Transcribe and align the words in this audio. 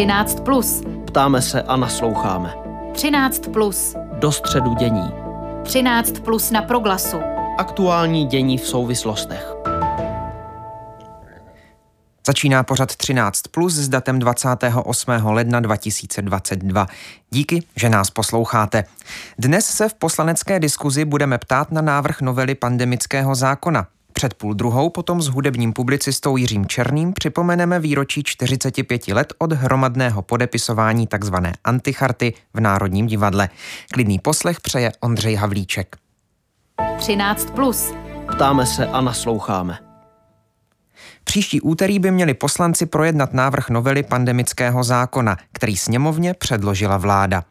13 0.00 0.40
plus. 0.40 0.82
Ptáme 1.06 1.42
se 1.42 1.62
a 1.62 1.76
nasloucháme. 1.76 2.54
13 2.92 3.38
plus. 3.52 3.96
Do 4.18 4.32
středu 4.32 4.74
dění. 4.74 5.10
13 5.64 6.20
plus 6.20 6.50
na 6.50 6.62
proglasu. 6.62 7.16
Aktuální 7.58 8.26
dění 8.26 8.58
v 8.58 8.66
souvislostech. 8.66 9.54
Začíná 12.26 12.62
pořad 12.62 12.96
13 12.96 13.42
plus 13.42 13.74
s 13.74 13.88
datem 13.88 14.18
28. 14.18 15.12
ledna 15.24 15.60
2022. 15.60 16.86
Díky, 17.30 17.62
že 17.76 17.88
nás 17.88 18.10
posloucháte. 18.10 18.84
Dnes 19.38 19.66
se 19.66 19.88
v 19.88 19.94
poslanecké 19.94 20.60
diskuzi 20.60 21.04
budeme 21.04 21.38
ptát 21.38 21.72
na 21.72 21.80
návrh 21.80 22.20
novely 22.20 22.54
pandemického 22.54 23.34
zákona. 23.34 23.86
Před 24.12 24.34
půl 24.34 24.54
druhou 24.54 24.90
potom 24.90 25.22
s 25.22 25.28
hudebním 25.28 25.72
publicistou 25.72 26.36
Jiřím 26.36 26.66
Černým 26.66 27.12
připomeneme 27.12 27.80
výročí 27.80 28.22
45 28.22 29.08
let 29.08 29.32
od 29.38 29.52
hromadného 29.52 30.22
podepisování 30.22 31.06
tzv. 31.06 31.34
anticharty 31.64 32.34
v 32.54 32.60
Národním 32.60 33.06
divadle. 33.06 33.48
Klidný 33.92 34.18
poslech 34.18 34.60
přeje 34.60 34.92
Ondřej 35.00 35.34
Havlíček. 35.34 35.96
13 36.98 37.50
plus. 37.50 37.92
Ptáme 38.34 38.66
se 38.66 38.86
a 38.86 39.00
nasloucháme. 39.00 39.78
Příští 41.24 41.60
úterý 41.60 41.98
by 41.98 42.10
měli 42.10 42.34
poslanci 42.34 42.86
projednat 42.86 43.34
návrh 43.34 43.70
novely 43.70 44.02
pandemického 44.02 44.84
zákona, 44.84 45.36
který 45.52 45.76
sněmovně 45.76 46.34
předložila 46.34 46.96
vláda. 46.96 47.44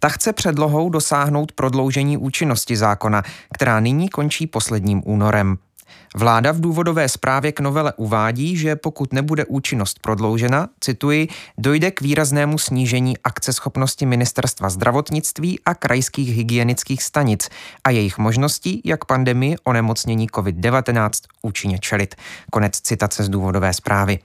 Ta 0.00 0.08
chce 0.08 0.32
předlohou 0.32 0.90
dosáhnout 0.90 1.52
prodloužení 1.52 2.16
účinnosti 2.16 2.76
zákona, 2.76 3.22
která 3.54 3.80
nyní 3.80 4.08
končí 4.08 4.46
posledním 4.46 5.02
únorem. 5.04 5.58
Vláda 6.16 6.52
v 6.52 6.60
důvodové 6.60 7.08
zprávě 7.08 7.52
k 7.52 7.60
novele 7.60 7.92
uvádí, 7.96 8.56
že 8.56 8.76
pokud 8.76 9.12
nebude 9.12 9.44
účinnost 9.44 9.98
prodloužena, 9.98 10.68
cituji, 10.80 11.28
dojde 11.58 11.90
k 11.90 12.00
výraznému 12.00 12.58
snížení 12.58 13.18
akceschopnosti 13.18 14.06
ministerstva 14.06 14.70
zdravotnictví 14.70 15.60
a 15.66 15.74
krajských 15.74 16.36
hygienických 16.36 17.02
stanic 17.02 17.48
a 17.84 17.90
jejich 17.90 18.18
možností, 18.18 18.82
jak 18.84 19.04
pandemii 19.04 19.56
onemocnění 19.64 20.28
COVID-19 20.28 21.10
účinně 21.42 21.78
čelit. 21.78 22.14
Konec 22.50 22.80
citace 22.80 23.24
z 23.24 23.28
důvodové 23.28 23.72
zprávy. 23.72 24.18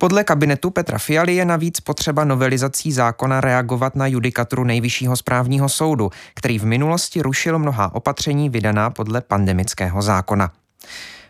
Podle 0.00 0.24
kabinetu 0.24 0.70
Petra 0.70 0.98
Fialy 0.98 1.34
je 1.34 1.44
navíc 1.44 1.80
potřeba 1.80 2.24
novelizací 2.24 2.92
zákona 2.92 3.40
reagovat 3.40 3.96
na 3.96 4.06
judikaturu 4.06 4.64
Nejvyššího 4.64 5.16
správního 5.16 5.68
soudu, 5.68 6.10
který 6.34 6.58
v 6.58 6.64
minulosti 6.64 7.22
rušil 7.22 7.58
mnoha 7.58 7.94
opatření 7.94 8.50
vydaná 8.50 8.90
podle 8.90 9.20
pandemického 9.20 10.02
zákona. 10.02 10.50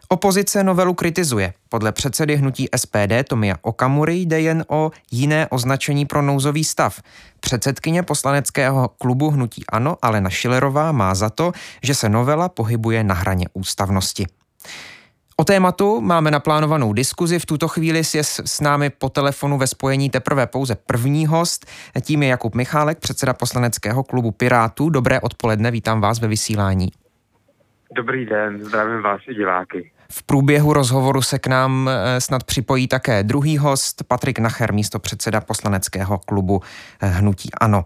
Opozice 0.08 0.64
novelu 0.64 0.94
kritizuje. 0.94 1.52
Podle 1.68 1.92
předsedy 1.92 2.36
hnutí 2.36 2.68
SPD 2.76 3.28
Tomia 3.28 3.56
Okamury 3.62 4.16
jde 4.16 4.40
jen 4.40 4.64
o 4.68 4.90
jiné 5.10 5.48
označení 5.48 6.06
pro 6.06 6.22
nouzový 6.22 6.64
stav. 6.64 7.02
Předsedkyně 7.40 8.02
poslaneckého 8.02 8.88
klubu 8.88 9.30
hnutí 9.30 9.64
Ano 9.72 9.96
Alena 10.02 10.30
Šilerová 10.30 10.92
má 10.92 11.14
za 11.14 11.30
to, 11.30 11.52
že 11.82 11.94
se 11.94 12.08
novela 12.08 12.48
pohybuje 12.48 13.04
na 13.04 13.14
hraně 13.14 13.46
ústavnosti. 13.52 14.26
O 15.36 15.44
tématu 15.44 16.00
máme 16.00 16.30
naplánovanou 16.30 16.92
diskuzi. 16.92 17.38
V 17.38 17.46
tuto 17.46 17.68
chvíli 17.68 18.02
je 18.14 18.24
s 18.24 18.60
námi 18.60 18.90
po 18.90 19.08
telefonu 19.08 19.58
ve 19.58 19.66
spojení 19.66 20.10
teprve 20.10 20.46
pouze 20.46 20.74
první 20.74 21.26
host. 21.26 21.66
Tím 22.00 22.22
je 22.22 22.28
Jakub 22.28 22.54
Michálek, 22.54 22.98
předseda 22.98 23.34
poslaneckého 23.34 24.02
klubu 24.04 24.30
Pirátů. 24.30 24.90
Dobré 24.90 25.20
odpoledne, 25.20 25.70
vítám 25.70 26.00
vás 26.00 26.20
ve 26.20 26.28
vysílání. 26.28 27.01
Dobrý 27.94 28.26
den, 28.26 28.64
zdravím 28.64 29.02
vás 29.02 29.20
i 29.28 29.34
diváky. 29.34 29.90
V 30.12 30.22
průběhu 30.22 30.72
rozhovoru 30.72 31.22
se 31.22 31.38
k 31.38 31.46
nám 31.46 31.90
eh, 31.92 32.20
snad 32.20 32.44
připojí 32.44 32.88
také 32.88 33.22
druhý 33.22 33.58
host, 33.58 34.02
Patrik 34.08 34.38
Nacher, 34.38 34.72
místo 34.72 34.98
předseda 34.98 35.40
poslaneckého 35.40 36.18
klubu 36.18 36.60
eh, 37.00 37.06
Hnutí 37.06 37.50
Ano. 37.60 37.84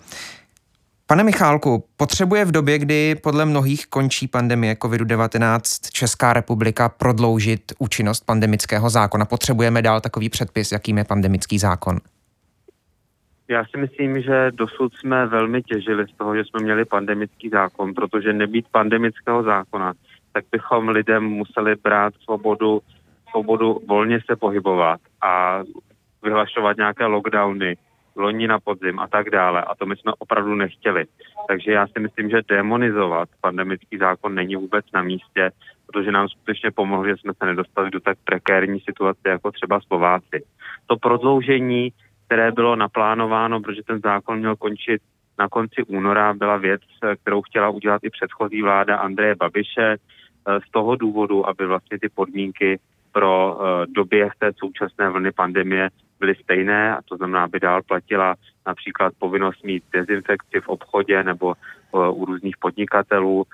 Pane 1.06 1.24
Michálku, 1.24 1.84
potřebuje 1.96 2.44
v 2.44 2.52
době, 2.52 2.78
kdy 2.78 3.14
podle 3.14 3.44
mnohých 3.44 3.86
končí 3.86 4.28
pandemie 4.28 4.74
COVID-19 4.74 5.60
Česká 5.92 6.32
republika 6.32 6.88
prodloužit 6.88 7.72
účinnost 7.78 8.24
pandemického 8.26 8.90
zákona? 8.90 9.24
Potřebujeme 9.24 9.82
dál 9.82 10.00
takový 10.00 10.28
předpis, 10.28 10.72
jakým 10.72 10.98
je 10.98 11.04
pandemický 11.04 11.58
zákon? 11.58 11.98
Já 13.48 13.64
si 13.64 13.78
myslím, 13.78 14.22
že 14.22 14.50
dosud 14.54 14.94
jsme 14.94 15.26
velmi 15.26 15.62
těžili 15.62 16.06
z 16.06 16.16
toho, 16.16 16.36
že 16.36 16.44
jsme 16.44 16.60
měli 16.62 16.84
pandemický 16.84 17.48
zákon, 17.48 17.94
protože 17.94 18.32
nebýt 18.32 18.66
pandemického 18.70 19.42
zákona, 19.42 19.92
tak 20.32 20.44
bychom 20.52 20.88
lidem 20.88 21.24
museli 21.24 21.76
brát 21.76 22.14
svobodu, 22.24 22.80
svobodu 23.30 23.80
volně 23.88 24.20
se 24.26 24.36
pohybovat 24.36 25.00
a 25.22 25.62
vyhlašovat 26.22 26.76
nějaké 26.76 27.06
lockdowny, 27.06 27.76
loni 28.16 28.48
na 28.48 28.60
podzim 28.60 28.98
a 28.98 29.06
tak 29.06 29.30
dále. 29.30 29.62
A 29.62 29.74
to 29.74 29.86
my 29.86 29.96
jsme 29.96 30.12
opravdu 30.18 30.54
nechtěli. 30.54 31.04
Takže 31.48 31.72
já 31.72 31.86
si 31.86 32.00
myslím, 32.00 32.30
že 32.30 32.40
demonizovat 32.48 33.28
pandemický 33.40 33.98
zákon 33.98 34.34
není 34.34 34.56
vůbec 34.56 34.84
na 34.94 35.02
místě, 35.02 35.50
protože 35.86 36.12
nám 36.12 36.28
skutečně 36.28 36.70
pomohlo, 36.70 37.06
že 37.06 37.16
jsme 37.16 37.32
se 37.34 37.46
nedostali 37.46 37.90
do 37.90 38.00
tak 38.00 38.18
prekérní 38.24 38.80
situace, 38.80 39.28
jako 39.28 39.52
třeba 39.52 39.80
Slováci. 39.80 40.44
To 40.86 40.96
prodloužení, 40.96 41.92
které 42.26 42.52
bylo 42.52 42.76
naplánováno, 42.76 43.60
protože 43.60 43.82
ten 43.82 44.00
zákon 44.00 44.38
měl 44.38 44.56
končit 44.56 45.02
na 45.38 45.48
konci 45.48 45.82
února, 45.86 46.34
byla 46.34 46.56
věc, 46.56 46.80
kterou 47.22 47.42
chtěla 47.42 47.68
udělat 47.68 48.04
i 48.04 48.10
předchozí 48.10 48.62
vláda 48.62 48.96
Andreje 48.96 49.34
Babiše. 49.34 49.96
Eh, 50.48 50.60
z 50.68 50.70
toho 50.70 50.96
důvodu, 50.96 51.48
aby 51.48 51.66
vlastně 51.66 51.98
ty 51.98 52.08
podmínky 52.08 52.78
pro 53.12 53.58
eh, 53.58 53.86
době 53.86 54.28
té 54.38 54.52
současné 54.56 55.08
vlny 55.10 55.32
pandemie 55.32 55.90
byly 56.20 56.34
stejné 56.34 56.96
a 56.96 57.02
to 57.02 57.16
znamená, 57.16 57.44
aby 57.44 57.60
dál 57.60 57.82
platila 57.82 58.34
například 58.66 59.12
povinnost 59.18 59.64
mít 59.64 59.84
dezinfekci 59.92 60.60
v 60.60 60.68
obchodě 60.68 61.22
nebo 61.22 61.54
eh, 61.54 62.08
u 62.08 62.24
různých 62.24 62.56
podnikatelů, 62.60 63.44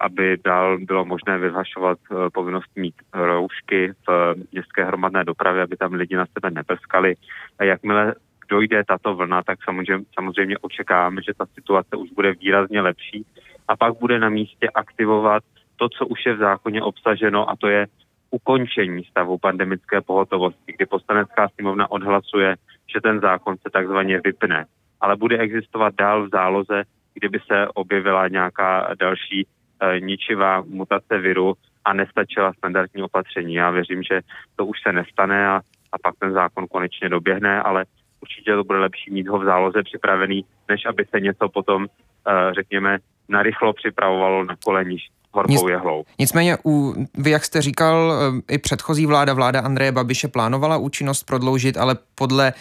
aby 0.00 0.38
dál 0.44 0.78
bylo 0.78 1.04
možné 1.04 1.38
vyhlašovat 1.38 1.98
povinnost 2.34 2.70
mít 2.76 2.94
roušky 3.14 3.92
v 4.08 4.34
městské 4.52 4.84
hromadné 4.84 5.24
dopravě, 5.24 5.62
aby 5.62 5.76
tam 5.76 5.92
lidi 5.92 6.16
na 6.16 6.26
sebe 6.26 6.50
neprskali. 6.50 7.14
A 7.58 7.64
jakmile 7.64 8.14
dojde 8.48 8.84
tato 8.84 9.14
vlna, 9.14 9.42
tak 9.42 9.58
samozřejmě, 9.64 10.04
samozřejmě 10.14 10.58
očekáváme, 10.58 11.22
že 11.22 11.34
ta 11.34 11.46
situace 11.46 11.96
už 11.96 12.10
bude 12.10 12.32
výrazně 12.32 12.80
lepší 12.80 13.26
a 13.68 13.76
pak 13.76 13.98
bude 13.98 14.18
na 14.18 14.28
místě 14.28 14.68
aktivovat 14.74 15.42
to, 15.76 15.88
co 15.88 16.06
už 16.06 16.26
je 16.26 16.34
v 16.34 16.38
zákoně 16.38 16.82
obsaženo, 16.82 17.50
a 17.50 17.56
to 17.56 17.68
je 17.68 17.86
ukončení 18.30 19.04
stavu 19.04 19.38
pandemické 19.38 20.00
pohotovosti, 20.00 20.72
kdy 20.76 20.86
poslanecká 20.86 21.48
sněmovna 21.48 21.90
odhlasuje, 21.90 22.56
že 22.94 23.00
ten 23.00 23.20
zákon 23.20 23.56
se 23.56 23.70
takzvaně 23.72 24.20
vypne. 24.24 24.66
Ale 25.00 25.16
bude 25.16 25.38
existovat 25.38 25.94
dál 25.94 26.26
v 26.26 26.30
záloze, 26.30 26.82
kdyby 27.14 27.38
se 27.46 27.68
objevila 27.74 28.28
nějaká 28.28 28.94
další 28.98 29.46
e, 29.80 30.00
ničivá 30.00 30.60
mutace 30.60 31.18
viru 31.18 31.54
a 31.84 31.92
nestačila 31.92 32.52
standardní 32.52 33.02
opatření. 33.02 33.54
Já 33.54 33.70
věřím, 33.70 34.02
že 34.02 34.20
to 34.56 34.66
už 34.66 34.82
se 34.82 34.92
nestane 34.92 35.48
a, 35.48 35.60
a 35.92 35.98
pak 36.02 36.14
ten 36.18 36.32
zákon 36.32 36.66
konečně 36.66 37.08
doběhne, 37.08 37.62
ale 37.62 37.84
určitě 38.20 38.54
to 38.54 38.64
bude 38.64 38.78
lepší 38.78 39.10
mít 39.10 39.28
ho 39.28 39.38
v 39.38 39.44
záloze 39.44 39.82
připravený, 39.82 40.44
než 40.68 40.86
aby 40.86 41.04
se 41.04 41.20
něco 41.20 41.48
potom, 41.48 41.86
e, 41.86 42.54
řekněme, 42.54 42.98
narychlo 43.28 43.72
připravovalo 43.72 44.44
na 44.44 44.56
koleníž 44.64 45.08
horkou 45.32 45.68
jehlou. 45.68 46.04
Nicméně, 46.18 46.58
u, 46.64 46.94
vy, 47.18 47.30
jak 47.30 47.44
jste 47.44 47.62
říkal, 47.62 48.12
eh, 48.48 48.54
i 48.54 48.58
předchozí 48.58 49.06
vláda, 49.06 49.34
vláda 49.34 49.60
Andreje 49.60 49.92
Babiše 49.92 50.28
plánovala 50.28 50.76
účinnost 50.76 51.22
prodloužit, 51.22 51.76
ale 51.76 51.96
podle, 52.14 52.52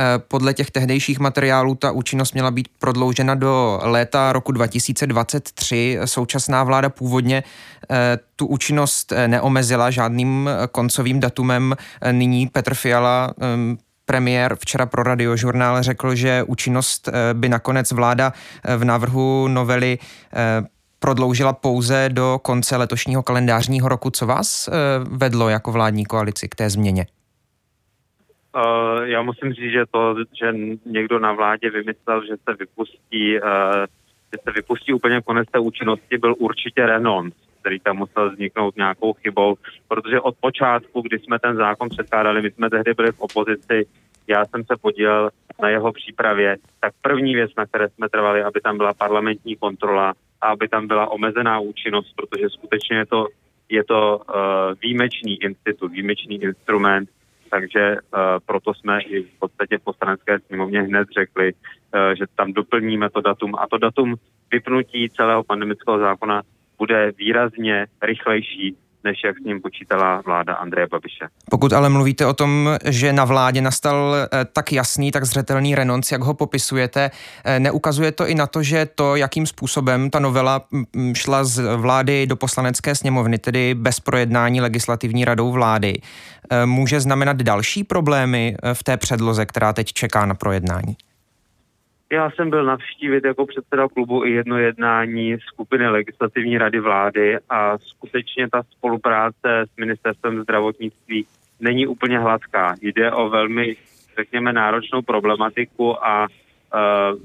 eh, 0.00 0.04
podle 0.28 0.54
těch 0.54 0.70
tehdejších 0.70 1.18
materiálů 1.18 1.74
ta 1.74 1.90
účinnost 1.90 2.32
měla 2.32 2.50
být 2.50 2.68
prodloužena 2.78 3.34
do 3.34 3.80
léta 3.82 4.32
roku 4.32 4.52
2023. 4.52 5.98
Současná 6.04 6.64
vláda 6.64 6.88
původně 6.88 7.42
eh, 7.90 8.18
tu 8.36 8.46
účinnost 8.46 9.12
neomezila 9.26 9.90
žádným 9.90 10.50
koncovým 10.72 11.20
datumem. 11.20 11.76
Nyní 12.12 12.46
Petr 12.46 12.74
Fiala 12.74 13.34
premiér 14.06 14.56
včera 14.60 14.86
pro 14.86 15.02
radiožurnál 15.02 15.82
řekl, 15.82 16.14
že 16.14 16.42
účinnost 16.42 17.08
by 17.32 17.48
nakonec 17.48 17.92
vláda 17.92 18.32
v 18.76 18.84
návrhu 18.84 19.48
novely 19.48 19.98
prodloužila 21.00 21.52
pouze 21.52 22.08
do 22.12 22.38
konce 22.42 22.76
letošního 22.76 23.22
kalendářního 23.22 23.88
roku. 23.88 24.10
Co 24.10 24.26
vás 24.26 24.68
eh, 24.68 24.72
vedlo 25.10 25.48
jako 25.48 25.72
vládní 25.72 26.06
koalici 26.06 26.48
k 26.48 26.54
té 26.54 26.70
změně? 26.70 27.06
Uh, 28.56 29.02
já 29.02 29.22
musím 29.22 29.52
říct, 29.52 29.72
že 29.72 29.84
to, 29.90 30.14
že 30.40 30.52
někdo 30.86 31.18
na 31.18 31.32
vládě 31.32 31.70
vymyslel, 31.70 32.22
že 32.26 32.36
se 32.36 32.56
vypustí, 32.58 33.40
uh, 33.40 33.48
že 34.32 34.38
se 34.44 34.50
vypustí 34.54 34.92
úplně 34.92 35.20
konec 35.20 35.48
té 35.52 35.58
účinnosti, 35.58 36.18
byl 36.18 36.34
určitě 36.38 36.86
renonc, 36.86 37.34
který 37.60 37.80
tam 37.80 37.96
musel 37.96 38.30
vzniknout 38.30 38.76
nějakou 38.76 39.12
chybou, 39.12 39.56
protože 39.88 40.20
od 40.20 40.34
počátku, 40.40 41.00
kdy 41.00 41.18
jsme 41.18 41.38
ten 41.38 41.56
zákon 41.56 41.88
předkládali, 41.88 42.42
my 42.42 42.50
jsme 42.50 42.70
tehdy 42.70 42.94
byli 42.94 43.12
v 43.12 43.20
opozici, 43.20 43.86
já 44.28 44.44
jsem 44.44 44.64
se 44.64 44.76
podílel 44.80 45.30
na 45.62 45.68
jeho 45.68 45.92
přípravě, 45.92 46.56
tak 46.80 46.92
první 47.02 47.34
věc, 47.34 47.50
na 47.58 47.66
které 47.66 47.88
jsme 47.88 48.08
trvali, 48.08 48.42
aby 48.42 48.60
tam 48.60 48.76
byla 48.76 48.94
parlamentní 48.94 49.56
kontrola, 49.56 50.14
a 50.40 50.46
aby 50.46 50.68
tam 50.68 50.86
byla 50.86 51.10
omezená 51.10 51.60
účinnost, 51.60 52.12
protože 52.16 52.50
skutečně 52.50 52.96
je 52.96 53.06
to, 53.06 53.26
je 53.68 53.84
to 53.84 54.20
uh, 54.28 54.34
výjimečný 54.82 55.42
institut, 55.42 55.92
výjimečný 55.92 56.42
instrument, 56.42 57.08
Takže 57.50 57.96
uh, 57.96 58.20
proto 58.46 58.74
jsme 58.74 59.00
i 59.00 59.22
v 59.22 59.38
podstatě 59.38 59.78
v 59.78 59.84
poslanecké 59.84 60.38
sněmovně 60.38 60.82
hned 60.82 61.08
řekli, 61.18 61.52
uh, 61.52 62.14
že 62.18 62.24
tam 62.36 62.52
doplníme 62.52 63.10
to 63.10 63.20
datum. 63.20 63.54
A 63.54 63.66
to 63.70 63.78
datum 63.78 64.14
vypnutí 64.52 65.10
celého 65.10 65.44
pandemického 65.44 65.98
zákona 65.98 66.42
bude 66.78 67.12
výrazně 67.18 67.86
rychlejší, 68.02 68.76
než 69.08 69.18
jak 69.24 69.38
s 69.38 69.44
ním 69.44 69.60
počítala 69.60 70.22
vláda 70.26 70.54
Andreje 70.54 70.86
Babiše. 70.86 71.24
Pokud 71.50 71.72
ale 71.72 71.88
mluvíte 71.88 72.26
o 72.26 72.34
tom, 72.34 72.68
že 72.84 73.12
na 73.12 73.24
vládě 73.24 73.60
nastal 73.60 74.14
eh, 74.16 74.44
tak 74.52 74.72
jasný, 74.72 75.10
tak 75.10 75.24
zřetelný 75.24 75.74
renonc, 75.74 76.12
jak 76.12 76.22
ho 76.22 76.34
popisujete, 76.34 77.10
eh, 77.44 77.60
neukazuje 77.60 78.12
to 78.12 78.26
i 78.26 78.34
na 78.34 78.46
to, 78.46 78.62
že 78.62 78.86
to, 78.86 79.16
jakým 79.16 79.46
způsobem 79.46 80.10
ta 80.10 80.18
novela 80.18 80.66
mm, 80.70 80.84
mm, 80.96 81.14
šla 81.14 81.44
z 81.44 81.76
vlády 81.76 82.26
do 82.26 82.36
poslanecké 82.36 82.94
sněmovny, 82.94 83.38
tedy 83.38 83.74
bez 83.74 84.00
projednání 84.00 84.60
legislativní 84.60 85.24
radou 85.24 85.52
vlády, 85.52 86.00
eh, 86.50 86.66
může 86.66 87.00
znamenat 87.00 87.36
další 87.36 87.84
problémy 87.84 88.56
v 88.72 88.84
té 88.84 88.96
předloze, 88.96 89.46
která 89.46 89.72
teď 89.72 89.92
čeká 89.92 90.26
na 90.26 90.34
projednání? 90.34 90.96
Já 92.12 92.30
jsem 92.30 92.50
byl 92.50 92.64
navštívit 92.64 93.24
jako 93.24 93.46
předseda 93.46 93.88
klubu 93.88 94.24
i 94.24 94.30
jedno 94.30 94.58
jednání 94.58 95.36
skupiny 95.40 95.88
legislativní 95.88 96.58
rady 96.58 96.80
vlády 96.80 97.38
a 97.48 97.78
skutečně 97.78 98.48
ta 98.50 98.62
spolupráce 98.62 99.64
s 99.72 99.76
ministerstvem 99.76 100.42
zdravotnictví 100.42 101.26
není 101.60 101.86
úplně 101.86 102.18
hladká. 102.18 102.74
Jde 102.80 103.12
o 103.12 103.28
velmi, 103.28 103.76
řekněme, 104.16 104.52
náročnou 104.52 105.02
problematiku 105.02 106.04
a 106.06 106.26
uh, 106.28 107.20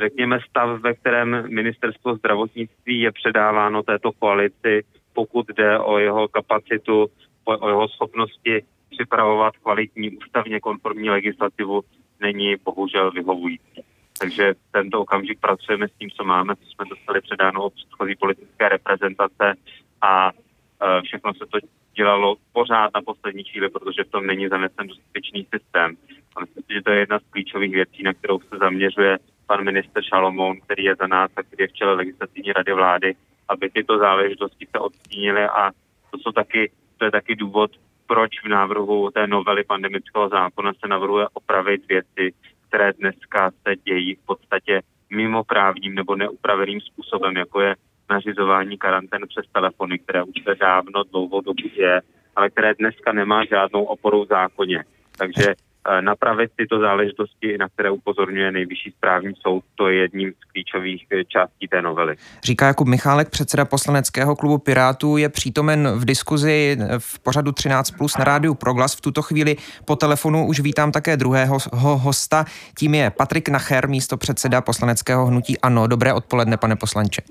řekněme 0.00 0.38
stav, 0.50 0.80
ve 0.80 0.94
kterém 0.94 1.54
ministerstvo 1.54 2.14
zdravotnictví 2.14 3.00
je 3.00 3.12
předáváno 3.12 3.82
této 3.82 4.12
koalici, 4.12 4.82
pokud 5.12 5.46
jde 5.48 5.78
o 5.78 5.98
jeho 5.98 6.28
kapacitu, 6.28 7.06
o, 7.44 7.58
o 7.58 7.68
jeho 7.68 7.88
schopnosti 7.88 8.62
připravovat 8.90 9.56
kvalitní 9.56 10.10
ústavně 10.10 10.60
konformní 10.60 11.10
legislativu, 11.10 11.82
není 12.20 12.56
bohužel 12.64 13.10
vyhovující. 13.10 13.84
Takže 14.18 14.54
tento 14.70 15.00
okamžik 15.00 15.40
pracujeme 15.40 15.88
s 15.88 15.92
tím, 15.92 16.10
co 16.10 16.24
máme, 16.24 16.56
co 16.56 16.64
jsme 16.64 16.84
dostali 16.88 17.20
předáno 17.20 17.62
od 17.62 17.74
předchozí 17.74 18.14
politické 18.16 18.68
reprezentace 18.68 19.54
a 20.02 20.30
e, 20.30 21.02
všechno 21.02 21.34
se 21.34 21.46
to 21.46 21.58
dělalo 21.94 22.36
pořád 22.52 22.90
na 22.94 23.02
poslední 23.02 23.44
chvíli, 23.44 23.68
protože 23.70 24.04
v 24.04 24.10
tom 24.10 24.26
není 24.26 24.48
zanesen 24.48 24.86
dostatečný 24.86 25.46
systém. 25.54 25.96
A 26.36 26.40
myslím 26.40 26.62
si, 26.62 26.72
že 26.74 26.82
to 26.82 26.90
je 26.90 26.98
jedna 26.98 27.18
z 27.18 27.30
klíčových 27.30 27.74
věcí, 27.74 28.02
na 28.02 28.14
kterou 28.14 28.40
se 28.40 28.58
zaměřuje 28.58 29.18
pan 29.46 29.64
minister 29.64 30.02
Šalomoun, 30.02 30.60
který 30.60 30.84
je 30.84 30.96
za 30.96 31.06
nás 31.06 31.30
a 31.36 31.42
který 31.42 31.62
je 31.62 31.68
v 31.68 31.72
čele 31.72 31.94
legislativní 31.94 32.52
rady 32.52 32.72
vlády, 32.72 33.14
aby 33.48 33.70
tyto 33.70 33.98
záležitosti 33.98 34.66
se 34.70 34.78
odstínily 34.78 35.44
a 35.44 35.70
to, 36.10 36.18
jsou 36.18 36.32
taky, 36.32 36.70
to 36.98 37.04
je 37.04 37.10
taky 37.10 37.36
důvod, 37.36 37.70
proč 38.06 38.42
v 38.44 38.48
návrhu 38.48 39.10
té 39.10 39.26
novely 39.26 39.64
pandemického 39.64 40.28
zákona 40.28 40.72
se 40.72 40.88
navrhuje 40.88 41.26
opravit 41.32 41.88
věci, 41.88 42.34
které 42.74 42.92
dneska 42.92 43.50
se 43.50 43.76
dějí 43.76 44.14
v 44.14 44.26
podstatě 44.26 44.80
mimoprávním 45.10 45.94
nebo 45.94 46.16
neupraveným 46.16 46.80
způsobem, 46.80 47.36
jako 47.36 47.60
je 47.60 47.74
nařizování 48.10 48.78
karantén 48.78 49.22
přes 49.28 49.44
telefony, 49.52 49.98
které 49.98 50.22
už 50.22 50.34
se 50.44 50.54
dávno 50.54 51.04
dlouhou 51.12 51.40
dobu 51.40 51.68
je, 51.74 52.00
ale 52.36 52.50
které 52.50 52.74
dneska 52.74 53.12
nemá 53.12 53.44
žádnou 53.44 53.84
oporu 53.84 54.24
v 54.24 54.28
zákoně. 54.28 54.84
Takže 55.18 55.54
napravit 56.00 56.50
tyto 56.56 56.78
záležitosti, 56.78 57.58
na 57.58 57.68
které 57.68 57.90
upozorňuje 57.90 58.52
nejvyšší 58.52 58.90
správní 58.90 59.34
soud, 59.34 59.64
to 59.74 59.88
je 59.88 59.96
jedním 59.96 60.32
z 60.32 60.52
klíčových 60.52 61.06
eh, 61.12 61.24
částí 61.24 61.68
té 61.68 61.82
novely. 61.82 62.16
Říká 62.44 62.66
Jakub 62.66 62.88
Michálek, 62.88 63.30
předseda 63.30 63.64
poslaneckého 63.64 64.36
klubu 64.36 64.58
Pirátů, 64.58 65.16
je 65.16 65.28
přítomen 65.28 65.88
v 65.88 66.04
diskuzi 66.04 66.78
v 66.98 67.18
pořadu 67.18 67.52
13 67.52 67.90
plus 67.90 68.18
na 68.18 68.24
rádiu 68.24 68.54
Proglas. 68.54 68.96
V 68.96 69.00
tuto 69.00 69.22
chvíli 69.22 69.56
po 69.84 69.96
telefonu 69.96 70.46
už 70.46 70.60
vítám 70.60 70.92
také 70.92 71.16
druhého 71.16 71.58
hosta, 71.80 72.44
tím 72.78 72.94
je 72.94 73.10
Patrik 73.10 73.48
Nacher, 73.48 73.88
místo 73.88 74.16
předseda 74.16 74.60
poslaneckého 74.60 75.26
hnutí 75.26 75.58
ANO. 75.58 75.86
Dobré 75.86 76.12
odpoledne, 76.12 76.56
pane 76.56 76.76
poslanče. 76.76 77.22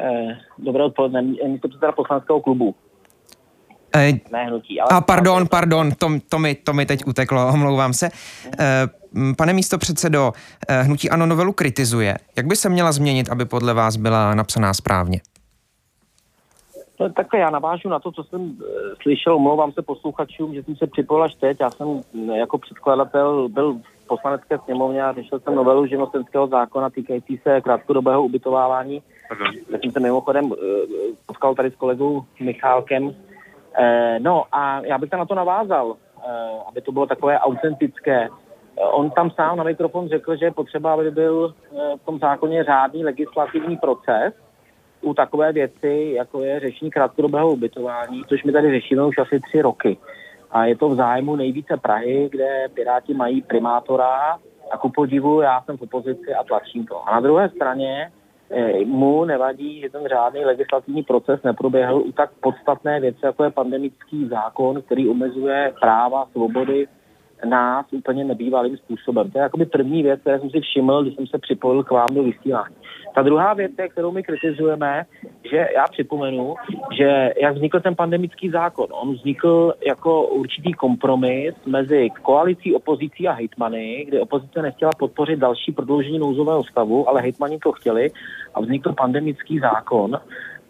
Eh, 0.00 0.38
dobré 0.58 0.84
odpoledne, 0.84 1.22
místo 1.22 1.68
předseda 1.68 1.92
poslaneckého 1.92 2.40
klubu. 2.40 2.74
Eh, 3.96 4.12
ne 4.32 4.44
hnutí. 4.44 4.80
Ale... 4.80 4.88
A 4.92 5.00
pardon, 5.00 5.46
pardon, 5.48 5.90
to, 5.98 6.08
to, 6.28 6.38
mi, 6.38 6.54
to 6.54 6.72
mi 6.72 6.86
teď 6.86 7.06
uteklo, 7.06 7.48
omlouvám 7.52 7.92
se. 7.92 8.08
Eh, 8.58 8.86
pane 9.36 9.52
místo 9.52 9.78
předsedo, 9.78 10.32
eh, 10.68 10.82
hnutí 10.82 11.10
ANO 11.10 11.26
novelu 11.26 11.52
kritizuje. 11.52 12.16
Jak 12.36 12.46
by 12.46 12.56
se 12.56 12.68
měla 12.68 12.92
změnit, 12.92 13.28
aby 13.30 13.44
podle 13.44 13.74
vás 13.74 13.96
byla 13.96 14.34
napsaná 14.34 14.74
správně? 14.74 15.20
No, 17.00 17.12
takhle 17.12 17.40
já 17.40 17.50
navážu 17.50 17.88
na 17.88 17.98
to, 17.98 18.12
co 18.12 18.24
jsem 18.24 18.56
slyšel, 19.02 19.34
omlouvám 19.34 19.72
se 19.72 19.82
posluchačům, 19.82 20.54
že 20.54 20.62
jsem 20.62 20.76
se 20.76 20.86
připojil 20.86 21.22
až 21.22 21.34
teď. 21.34 21.56
Já 21.60 21.70
jsem 21.70 22.00
jako 22.34 22.58
předkladatel 22.58 23.48
byl 23.48 23.74
v 23.74 24.06
poslanecké 24.06 24.58
sněmovně 24.64 25.04
a 25.04 25.12
řešil 25.12 25.40
jsem 25.40 25.54
novelu 25.54 25.86
živnostenského 25.86 26.46
zákona 26.46 26.90
týkající 26.90 27.40
se 27.42 27.60
krátkodobého 27.60 28.22
ubytovávání. 28.22 29.02
Já 29.70 29.78
jsem 29.78 29.90
se 29.90 30.00
mimochodem 30.00 30.52
potkal 31.26 31.54
tady 31.54 31.70
s 31.70 31.74
kolegou 31.74 32.24
Michálkem, 32.40 33.14
no 34.18 34.44
a 34.52 34.80
já 34.84 34.98
bych 34.98 35.10
tam 35.10 35.20
na 35.20 35.26
to 35.26 35.34
navázal, 35.34 35.96
eh, 35.96 36.28
aby 36.68 36.80
to 36.80 36.92
bylo 36.92 37.06
takové 37.06 37.38
autentické. 37.38 38.28
Eh, 38.28 38.84
on 38.84 39.10
tam 39.10 39.30
sám 39.30 39.56
na 39.56 39.64
mikrofon 39.64 40.08
řekl, 40.08 40.36
že 40.36 40.44
je 40.44 40.50
potřeba, 40.50 40.92
aby 40.94 41.10
byl 41.10 41.54
v 42.02 42.04
tom 42.04 42.18
zákoně 42.18 42.64
řádný 42.64 43.04
legislativní 43.04 43.76
proces 43.76 44.34
u 45.02 45.14
takové 45.14 45.52
věci, 45.52 46.12
jako 46.16 46.40
je 46.40 46.60
řešení 46.60 46.90
krátkodobého 46.90 47.52
ubytování, 47.52 48.22
což 48.28 48.44
my 48.44 48.52
tady 48.52 48.70
řešíme 48.70 49.04
už 49.04 49.18
asi 49.18 49.40
tři 49.40 49.62
roky. 49.62 49.98
A 50.50 50.64
je 50.64 50.76
to 50.76 50.88
v 50.88 50.94
zájmu 50.94 51.36
nejvíce 51.36 51.76
Prahy, 51.76 52.28
kde 52.32 52.68
Piráti 52.74 53.14
mají 53.14 53.42
primátora 53.42 54.38
a 54.70 54.78
ku 54.78 54.90
podivu 54.90 55.40
já 55.40 55.62
jsem 55.62 55.76
v 55.76 55.82
opozici 55.82 56.34
a 56.34 56.44
tlačím 56.44 56.86
to. 56.86 57.08
A 57.08 57.14
na 57.14 57.20
druhé 57.20 57.48
straně 57.48 58.10
Eh, 58.10 58.19
mu 58.84 59.24
nevadí, 59.24 59.80
že 59.80 59.90
ten 59.90 60.06
řádný 60.08 60.44
legislativní 60.44 61.02
proces 61.02 61.42
neproběhl 61.42 61.96
u 61.96 62.12
tak 62.12 62.30
podstatné 62.40 63.00
věci, 63.00 63.18
jako 63.22 63.44
je 63.44 63.50
pandemický 63.50 64.28
zákon, 64.28 64.82
který 64.82 65.08
omezuje 65.08 65.72
práva, 65.80 66.26
svobody 66.32 66.88
nás 67.44 67.86
úplně 67.92 68.24
nebývalým 68.24 68.76
způsobem. 68.76 69.30
To 69.30 69.38
je 69.38 69.42
jakoby 69.42 69.66
první 69.66 70.02
věc, 70.02 70.20
které 70.20 70.40
jsem 70.40 70.50
si 70.50 70.60
všiml, 70.60 71.02
když 71.02 71.14
jsem 71.14 71.26
se 71.26 71.38
připojil 71.38 71.84
k 71.84 71.90
vám 71.90 72.08
do 72.14 72.22
vysílání. 72.22 72.74
Ta 73.14 73.22
druhá 73.22 73.54
věc, 73.54 73.72
kterou 73.88 74.12
my 74.12 74.22
kritizujeme, 74.22 75.02
že 75.50 75.68
já 75.76 75.84
připomenu, 75.90 76.54
že 76.96 77.30
jak 77.42 77.54
vznikl 77.54 77.80
ten 77.80 77.94
pandemický 77.94 78.50
zákon, 78.50 78.86
on 78.90 79.14
vznikl 79.14 79.74
jako 79.86 80.26
určitý 80.26 80.72
kompromis 80.72 81.54
mezi 81.66 82.10
koalicí, 82.22 82.74
opozicí 82.74 83.28
a 83.28 83.32
hejtmany, 83.32 84.04
kdy 84.08 84.20
opozice 84.20 84.62
nechtěla 84.62 84.90
podpořit 84.98 85.38
další 85.38 85.72
prodloužení 85.72 86.18
nouzového 86.18 86.64
stavu, 86.64 87.08
ale 87.08 87.20
hejtmani 87.20 87.58
to 87.58 87.72
chtěli 87.72 88.10
a 88.54 88.60
vznikl 88.60 88.92
pandemický 88.92 89.58
zákon, 89.58 90.20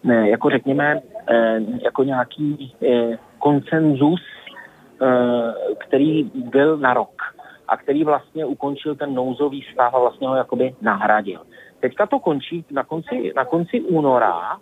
jako 0.04 0.50
řekněme, 0.50 1.00
eh, 1.30 1.60
jako 1.84 2.04
nějaký 2.04 2.74
eh, 2.82 3.18
konsenzus, 3.38 4.20
eh, 4.20 4.39
který 5.78 6.30
byl 6.34 6.76
na 6.76 6.94
rok 6.94 7.22
a 7.68 7.76
který 7.76 8.04
vlastně 8.04 8.44
ukončil 8.44 8.94
ten 8.94 9.14
nouzový 9.14 9.64
stav 9.72 9.94
a 9.94 9.98
vlastně 9.98 10.28
ho 10.28 10.36
jakoby 10.36 10.74
nahradil. 10.80 11.40
Teďka 11.80 12.06
to 12.06 12.18
končí 12.18 12.64
na 12.70 12.84
konci, 12.84 13.32
na 13.36 13.44
konci 13.44 13.80
února, 13.80 14.56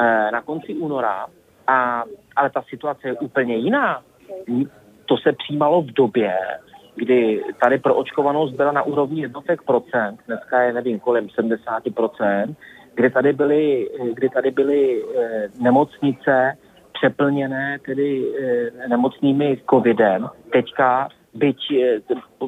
eh, 0.00 0.30
na 0.32 0.42
konci 0.42 0.74
února, 0.74 1.26
a, 1.66 2.04
ale 2.36 2.50
ta 2.50 2.62
situace 2.62 3.08
je 3.08 3.14
úplně 3.14 3.56
jiná. 3.56 4.02
To 5.06 5.16
se 5.16 5.32
přijímalo 5.32 5.82
v 5.82 5.92
době, 5.92 6.36
kdy 6.96 7.42
tady 7.60 7.78
pro 7.78 7.94
očkovanost 7.94 8.54
byla 8.54 8.72
na 8.72 8.82
úrovni 8.82 9.20
jednotek 9.20 9.62
procent, 9.62 10.20
dneska 10.26 10.62
je 10.62 10.72
nevím 10.72 11.00
kolem 11.00 11.28
70 11.28 11.82
procent, 11.94 12.58
kdy 12.94 13.10
tady 13.10 13.32
byly, 13.32 13.88
kdy 14.14 14.28
tady 14.28 14.50
byly 14.50 15.02
e, 15.02 15.48
nemocnice 15.60 16.56
přeplněné 16.94 17.78
tedy 17.86 18.24
e, 18.24 18.88
nemocnými 18.88 19.58
covidem. 19.70 20.28
Teďka 20.52 21.08
byť 21.34 21.56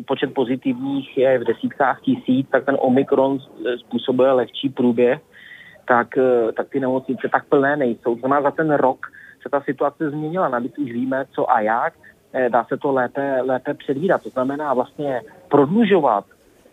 počet 0.06 0.34
pozitivních 0.34 1.18
je 1.18 1.38
v 1.38 1.44
desítkách 1.44 2.00
tisíc, 2.00 2.48
tak 2.50 2.64
ten 2.64 2.76
Omikron 2.80 3.38
způsobuje 3.78 4.32
lehčí 4.32 4.68
průběh, 4.68 5.20
tak, 5.88 6.18
eh, 6.18 6.52
tak 6.52 6.68
ty 6.68 6.80
nemocnice 6.80 7.28
tak 7.32 7.44
plné 7.44 7.76
nejsou. 7.76 8.14
To 8.14 8.20
znamená, 8.20 8.42
za 8.42 8.50
ten 8.50 8.70
rok 8.74 9.06
se 9.42 9.48
ta 9.48 9.60
situace 9.60 10.10
změnila. 10.10 10.48
Navíc 10.48 10.78
už 10.78 10.92
víme, 10.92 11.24
co 11.34 11.50
a 11.50 11.60
jak. 11.60 11.94
Eh, 12.32 12.48
dá 12.48 12.64
se 12.64 12.76
to 12.76 12.92
lépe, 12.92 13.40
lépe 13.42 13.74
předvídat. 13.74 14.22
To 14.22 14.30
znamená 14.30 14.74
vlastně 14.74 15.22
prodlužovat 15.48 16.24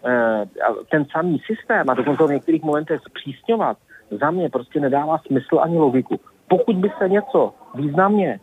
eh, 0.06 0.46
ten 0.92 1.06
samý 1.12 1.40
systém 1.46 1.90
a 1.90 1.94
dokonce 1.94 2.24
v 2.24 2.32
některých 2.32 2.64
momentech 2.64 3.02
zpřísňovat, 3.02 3.78
za 4.12 4.32
mě 4.32 4.50
prostě 4.50 4.80
nedává 4.80 5.18
smysl 5.18 5.60
ani 5.62 5.78
logiku. 5.78 6.20
Pokud 6.58 6.76
by 6.76 6.92
se 6.98 7.10
něco 7.10 7.54
významně 7.76 8.40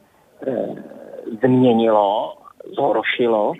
změnilo, 1.43 2.35
zhoršilo, 2.75 3.53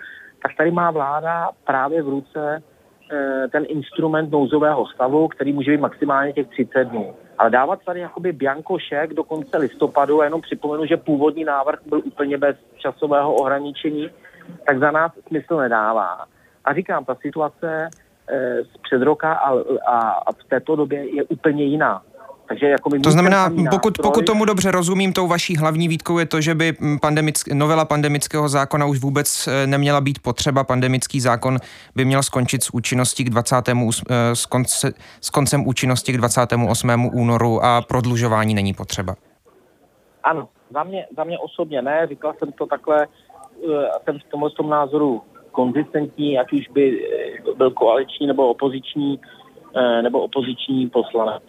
tak 0.43 0.51
tady 0.57 0.71
má 0.71 0.91
vláda 0.91 1.49
právě 1.63 2.03
v 2.03 2.09
ruce 2.09 2.63
eh, 3.11 3.47
ten 3.51 3.65
instrument 3.67 4.31
nouzového 4.31 4.87
stavu, 4.87 5.27
který 5.27 5.53
může 5.53 5.71
být 5.71 5.81
maximálně 5.81 6.33
těch 6.33 6.47
30 6.47 6.83
dnů. 6.83 7.15
Ale 7.37 7.49
dávat 7.49 7.79
tady 7.85 7.99
jakoby 7.99 8.31
bianko 8.31 8.79
šek 8.79 9.13
do 9.13 9.23
konce 9.23 9.57
listopadu, 9.57 10.21
a 10.21 10.23
jenom 10.23 10.41
připomenu, 10.41 10.85
že 10.85 10.97
původní 10.97 11.43
návrh 11.43 11.79
byl 11.85 12.01
úplně 12.05 12.37
bez 12.37 12.55
časového 12.77 13.35
ohraničení, 13.35 14.09
tak 14.67 14.79
za 14.79 14.91
nás 14.91 15.11
smysl 15.27 15.57
nedává. 15.57 16.25
A 16.65 16.73
říkám, 16.73 17.05
ta 17.05 17.15
situace 17.15 17.89
eh, 18.29 18.63
z 18.63 18.77
před 18.83 19.01
roka 19.01 19.33
a, 19.33 19.53
a, 19.87 19.97
a 20.27 20.31
v 20.31 20.43
této 20.49 20.75
době 20.75 21.15
je 21.15 21.23
úplně 21.23 21.63
jiná. 21.63 22.01
Takže 22.51 22.65
jako 22.65 22.89
my 22.89 22.99
To 22.99 23.11
znamená, 23.11 23.49
pokud, 23.49 23.97
nástroj- 23.97 24.01
pokud 24.01 24.25
tomu 24.25 24.45
dobře 24.45 24.71
rozumím, 24.71 25.13
tou 25.13 25.27
vaší 25.27 25.57
hlavní 25.57 25.87
výtkou 25.87 26.19
je 26.19 26.25
to, 26.25 26.41
že 26.41 26.55
by 26.55 26.73
pandemick, 27.01 27.53
novela 27.53 27.85
pandemického 27.85 28.49
zákona 28.49 28.85
už 28.85 28.99
vůbec 28.99 29.47
eh, 29.47 29.67
neměla 29.67 30.01
být 30.01 30.19
potřeba. 30.19 30.63
Pandemický 30.63 31.21
zákon 31.21 31.57
by 31.95 32.05
měl 32.05 32.23
skončit 32.23 32.63
s 32.63 32.69
účinností 32.73 33.23
k 33.23 33.29
20. 33.29 33.55
us- 33.85 34.03
eh, 34.09 34.35
s, 34.35 34.45
konce, 34.45 34.93
s 35.21 35.29
koncem 35.29 35.67
účinnosti 35.67 36.13
k 36.13 36.17
28. 36.17 37.09
únoru 37.13 37.65
a 37.65 37.81
prodlužování 37.81 38.53
není 38.53 38.73
potřeba. 38.73 39.15
Ano, 40.23 40.47
za 40.73 40.83
mě, 40.83 41.05
za 41.17 41.23
mě 41.23 41.39
osobně 41.39 41.81
ne, 41.81 42.07
říkal 42.09 42.33
jsem 42.39 42.51
to 42.51 42.65
takhle, 42.65 43.07
eh, 43.07 43.89
jsem 44.03 44.19
v 44.19 44.31
tomhle 44.31 44.49
tom 44.49 44.69
názoru 44.69 45.21
konzistentní, 45.51 46.39
ať 46.39 46.53
už 46.53 46.67
by 46.67 47.07
byl 47.57 47.71
koaliční 47.71 48.27
nebo 48.27 48.49
opoziční, 48.49 49.19
nebo 50.01 50.21
opoziční 50.21 50.89
poslanec. 50.89 51.43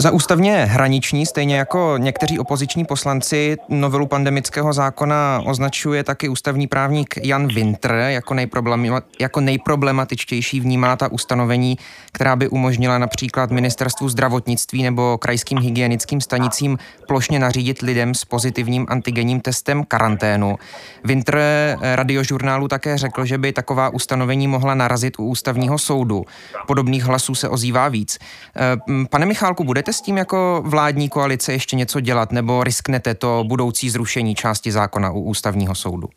Za 0.00 0.10
ústavně 0.10 0.64
hraniční, 0.64 1.26
stejně 1.26 1.56
jako 1.56 1.94
někteří 1.98 2.38
opoziční 2.38 2.84
poslanci, 2.84 3.56
novelu 3.68 4.06
pandemického 4.06 4.72
zákona 4.72 5.42
označuje 5.46 6.04
taky 6.04 6.28
ústavní 6.28 6.66
právník 6.66 7.14
Jan 7.22 7.48
Winter 7.48 7.92
jako, 7.92 8.34
nejproblema, 8.34 9.00
jako 9.20 9.40
nejproblematičtější 9.40 10.60
vnímá 10.60 10.96
ta 10.96 11.12
ustanovení, 11.12 11.78
která 12.12 12.36
by 12.36 12.48
umožnila 12.48 12.98
například 12.98 13.50
ministerstvu 13.50 14.08
zdravotnictví 14.08 14.82
nebo 14.82 15.18
krajským 15.18 15.58
hygienickým 15.58 16.20
stanicím 16.20 16.78
plošně 17.08 17.38
nařídit 17.38 17.82
lidem 17.82 18.14
s 18.14 18.24
pozitivním 18.24 18.86
antigenním 18.88 19.40
testem 19.40 19.84
karanténu. 19.84 20.56
Winter 21.04 21.38
radiožurnálu 21.94 22.68
také 22.68 22.98
řekl, 22.98 23.24
že 23.24 23.38
by 23.38 23.52
taková 23.52 23.88
ustanovení 23.90 24.48
mohla 24.48 24.74
narazit 24.74 25.18
u 25.18 25.24
ústavního 25.24 25.78
soudu. 25.78 26.24
Podobných 26.66 27.04
hlasů 27.04 27.34
se 27.34 27.48
ozývá 27.48 27.88
víc. 27.88 28.18
Eh, 28.56 28.76
m, 28.88 29.06
Pane 29.10 29.26
Michálku, 29.38 29.64
budete 29.64 29.92
s 29.92 30.00
tím 30.00 30.16
jako 30.16 30.62
vládní 30.66 31.08
koalice 31.08 31.52
ještě 31.52 31.76
něco 31.76 32.00
dělat 32.00 32.32
nebo 32.32 32.64
risknete 32.64 33.14
to 33.14 33.44
budoucí 33.46 33.90
zrušení 33.90 34.34
části 34.34 34.72
zákona 34.72 35.10
u 35.10 35.20
ústavního 35.20 35.74
soudu? 35.74 36.08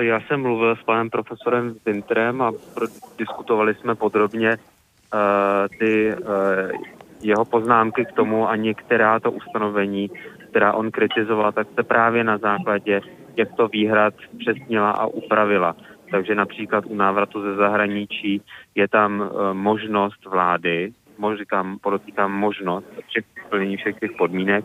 Já 0.00 0.20
jsem 0.20 0.42
mluvil 0.42 0.76
s 0.76 0.82
panem 0.82 1.10
profesorem 1.10 1.74
Winterem 1.86 2.42
a 2.42 2.52
diskutovali 3.18 3.74
jsme 3.74 3.94
podrobně 3.94 4.56
uh, 4.56 5.18
ty 5.78 6.14
uh, 6.14 6.20
jeho 7.22 7.44
poznámky 7.44 8.04
k 8.04 8.12
tomu 8.12 8.48
a 8.48 8.56
některá 8.56 9.20
to 9.20 9.30
ustanovení, 9.32 10.10
která 10.50 10.72
on 10.72 10.90
kritizoval, 10.90 11.52
tak 11.52 11.66
se 11.74 11.82
právě 11.82 12.24
na 12.24 12.38
základě 12.38 13.00
těchto 13.34 13.68
výhrad 13.68 14.14
přesnila 14.38 14.90
a 14.90 15.06
upravila. 15.06 15.76
Takže 16.10 16.34
například 16.34 16.84
u 16.86 16.94
návratu 16.94 17.42
ze 17.42 17.54
zahraničí 17.54 18.42
je 18.74 18.88
tam 18.88 19.20
uh, 19.20 19.28
možnost 19.52 20.24
vlády, 20.24 20.92
říkám, 21.38 21.78
podotýkám 21.78 22.32
možnost 22.32 22.86
všech 23.08 23.24
splnění 23.46 23.76
všech 23.76 24.00
těch 24.00 24.10
podmínek, 24.18 24.64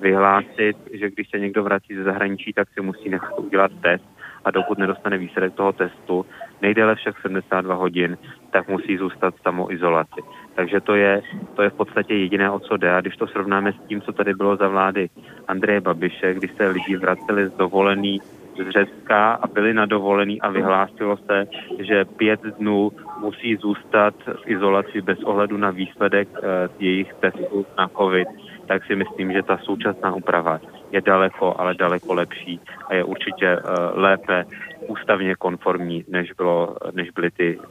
vyhlásit, 0.00 0.76
že 0.92 1.10
když 1.10 1.30
se 1.30 1.38
někdo 1.38 1.62
vrací 1.62 1.94
ze 1.94 2.02
zahraničí, 2.02 2.52
tak 2.52 2.68
si 2.74 2.80
musí 2.80 3.08
nechat 3.08 3.38
udělat 3.38 3.72
test 3.82 4.04
a 4.44 4.50
dokud 4.50 4.78
nedostane 4.78 5.18
výsledek 5.18 5.54
toho 5.54 5.72
testu, 5.72 6.26
nejdéle 6.62 6.94
však 6.94 7.20
72 7.20 7.74
hodin, 7.74 8.18
tak 8.50 8.68
musí 8.68 8.96
zůstat 8.96 9.34
v 9.34 9.42
samoizolaci. 9.42 10.20
Takže 10.54 10.80
to 10.80 10.94
je, 10.94 11.22
to 11.54 11.62
je 11.62 11.70
v 11.70 11.74
podstatě 11.74 12.14
jediné, 12.14 12.50
o 12.50 12.58
co 12.58 12.76
jde. 12.76 12.94
A 12.94 13.00
když 13.00 13.16
to 13.16 13.26
srovnáme 13.26 13.72
s 13.72 13.88
tím, 13.88 14.00
co 14.00 14.12
tady 14.12 14.34
bylo 14.34 14.56
za 14.56 14.68
vlády 14.68 15.10
Andreje 15.48 15.80
Babiše, 15.80 16.34
kdy 16.34 16.48
se 16.48 16.68
lidi 16.68 16.96
vraceli 16.96 17.48
z 17.48 17.52
dovolený 17.52 18.20
z 18.56 18.70
Řecka 18.70 19.32
a 19.32 19.46
byli 19.46 19.74
na 19.74 19.86
dovolený 19.86 20.40
a 20.40 20.50
vyhlásilo 20.50 21.16
se, 21.16 21.46
že 21.78 22.04
pět 22.04 22.40
dnů 22.58 22.92
musí 23.20 23.56
zůstat 23.56 24.14
v 24.26 24.50
izolaci 24.50 25.00
bez 25.00 25.18
ohledu 25.22 25.56
na 25.56 25.70
výsledek 25.70 26.28
eh, 26.36 26.68
jejich 26.78 27.14
testů 27.14 27.66
na 27.78 27.88
COVID, 27.88 28.28
tak 28.66 28.84
si 28.84 28.96
myslím, 28.96 29.32
že 29.32 29.42
ta 29.42 29.58
současná 29.58 30.14
úprava 30.14 30.60
je 30.92 31.00
daleko, 31.00 31.54
ale 31.58 31.74
daleko 31.74 32.14
lepší 32.14 32.60
a 32.88 32.94
je 32.94 33.04
určitě 33.04 33.56
uh, 33.56 33.62
lépe 33.94 34.44
ústavně 34.86 35.34
konformní, 35.34 36.04
než, 36.08 36.32
bylo, 36.32 36.76
než 36.92 37.10
byly 37.10 37.30
ty 37.30 37.56
uh, 37.56 37.64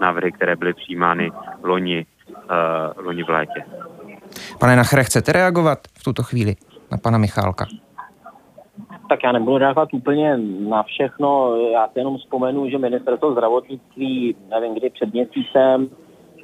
návrhy, 0.00 0.32
které 0.32 0.56
byly 0.56 0.72
přijímány 0.72 1.30
loni, 1.62 2.06
loni 2.96 3.22
v 3.22 3.28
létě. 3.28 3.64
Pane 4.60 4.76
Nachre, 4.76 5.04
chcete 5.04 5.32
reagovat 5.32 5.78
v 5.98 6.04
tuto 6.04 6.22
chvíli 6.22 6.56
na 6.92 6.98
pana 6.98 7.18
Michálka? 7.18 7.66
Tak 9.08 9.22
já 9.24 9.32
nebudu 9.32 9.58
reagovat 9.58 9.94
úplně 9.94 10.38
na 10.68 10.82
všechno, 10.82 11.56
já 11.56 11.88
si 11.88 11.98
jenom 11.98 12.18
vzpomenu, 12.18 12.70
že 12.70 12.78
ministerstvo 12.78 13.32
zdravotnictví, 13.32 14.36
nevím 14.50 14.74
kdy 14.74 14.90
před 14.90 15.12
měsícem, 15.12 15.88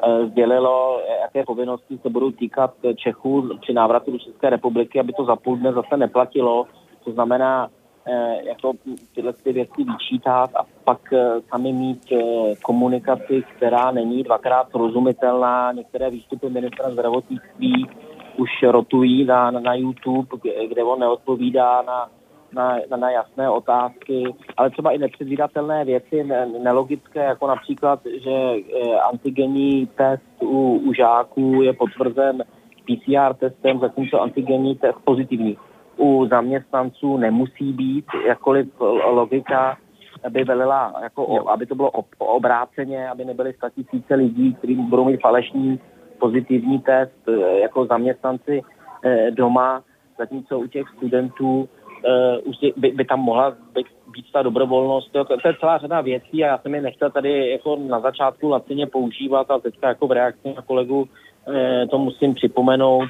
eh, 0.03 0.27
sdělilo, 0.27 1.01
jaké 1.21 1.45
povinnosti 1.45 1.99
se 2.03 2.09
budou 2.11 2.31
týkat 2.31 2.75
Čechů 2.97 3.51
při 3.61 3.73
návratu 3.73 4.11
do 4.11 4.19
České 4.19 4.51
republiky, 4.51 5.01
aby 5.01 5.13
to 5.13 5.25
za 5.25 5.37
půl 5.37 5.57
dne 5.57 5.73
zase 5.73 5.97
neplatilo. 5.97 6.67
To 7.05 7.13
znamená, 7.13 7.69
eh, 8.07 8.43
jako 8.45 8.73
tyhle 9.15 9.33
ty 9.33 9.53
věci 9.53 9.85
vyčítat 9.85 10.51
a 10.57 10.65
pak 10.85 11.13
eh, 11.13 11.41
sami 11.51 11.73
mít 11.73 12.13
eh, 12.13 12.55
komunikaci, 12.63 13.43
která 13.57 13.91
není 13.91 14.23
dvakrát 14.23 14.71
srozumitelná. 14.71 15.73
Některé 15.73 16.11
výstupy 16.11 16.51
ministra 16.51 16.91
zdravotnictví 16.91 17.87
už 18.39 18.51
rotují 18.63 19.25
na, 19.25 19.51
na 19.51 19.75
YouTube, 19.75 20.29
kde 20.69 20.83
on 20.85 21.01
neodpovídá 21.01 21.83
na, 21.83 22.09
na, 22.53 22.79
na, 22.91 22.97
na 22.97 23.11
jasné 23.11 23.51
otázky, 23.51 24.35
ale 24.57 24.71
třeba 24.71 24.91
i 24.91 24.99
nepředvídatelné 24.99 25.85
věci, 25.85 26.25
ne, 26.25 26.47
nelogické, 26.47 27.21
jako 27.21 27.47
například, 27.47 28.01
že 28.25 28.31
eh, 28.31 29.01
antigenní 29.13 29.87
test 29.87 30.43
u, 30.43 30.83
u 30.85 30.93
žáků 30.93 31.63
je 31.63 31.73
potvrzen 31.73 32.45
PCR 32.85 33.35
testem, 33.35 33.79
zatímco 33.79 34.21
antigenní 34.21 34.77
test 34.77 34.99
pozitivní. 35.05 35.57
U 35.97 36.27
zaměstnanců 36.27 37.17
nemusí 37.17 37.73
být, 37.73 38.05
jakkoliv 38.27 38.69
logika 39.11 39.77
by 40.29 40.45
velila, 40.45 40.95
jako, 41.03 41.27
o, 41.27 41.49
aby 41.49 41.67
to 41.67 41.75
bylo 41.75 41.91
ob, 41.91 42.07
obráceně, 42.19 43.09
aby 43.09 43.25
nebyly 43.25 43.55
tisíce 43.75 44.15
lidí, 44.15 44.55
kteří 44.55 44.75
budou 44.75 45.05
mít 45.05 45.21
falešný 45.21 45.81
pozitivní 46.19 46.79
test 46.79 47.29
eh, 47.29 47.59
jako 47.59 47.87
zaměstnanci 47.87 48.63
eh, 49.05 49.31
doma, 49.31 49.83
zatímco 50.19 50.59
u 50.59 50.67
těch 50.67 50.87
studentů 50.97 51.69
eh, 52.05 52.39
už 52.39 52.57
by, 52.77 52.91
by 52.91 53.05
tam 53.05 53.21
mohla 53.21 53.51
být, 53.75 53.87
být 54.13 54.33
ta 54.33 54.43
dobrovolnost. 54.43 55.13
To, 55.13 55.25
to 55.25 55.49
je 55.49 55.55
celá 55.61 55.79
řada 55.79 56.01
věcí 56.01 56.45
a 56.45 56.47
já 56.47 56.59
jsem 56.59 56.75
je 56.75 56.83
nechtěl 56.83 57.11
tady 57.11 57.51
jako 57.51 57.77
na 57.77 58.01
začátku 58.01 58.49
lacině 58.49 58.87
používat 58.87 59.51
a 59.51 59.59
teďka 59.59 59.89
jako 59.89 60.07
v 60.07 60.13
reakci 60.13 60.55
na 60.57 60.63
kolegu 60.63 61.09
eh, 61.49 61.87
to 61.87 61.99
musím 61.99 62.35
připomenout. 62.35 63.09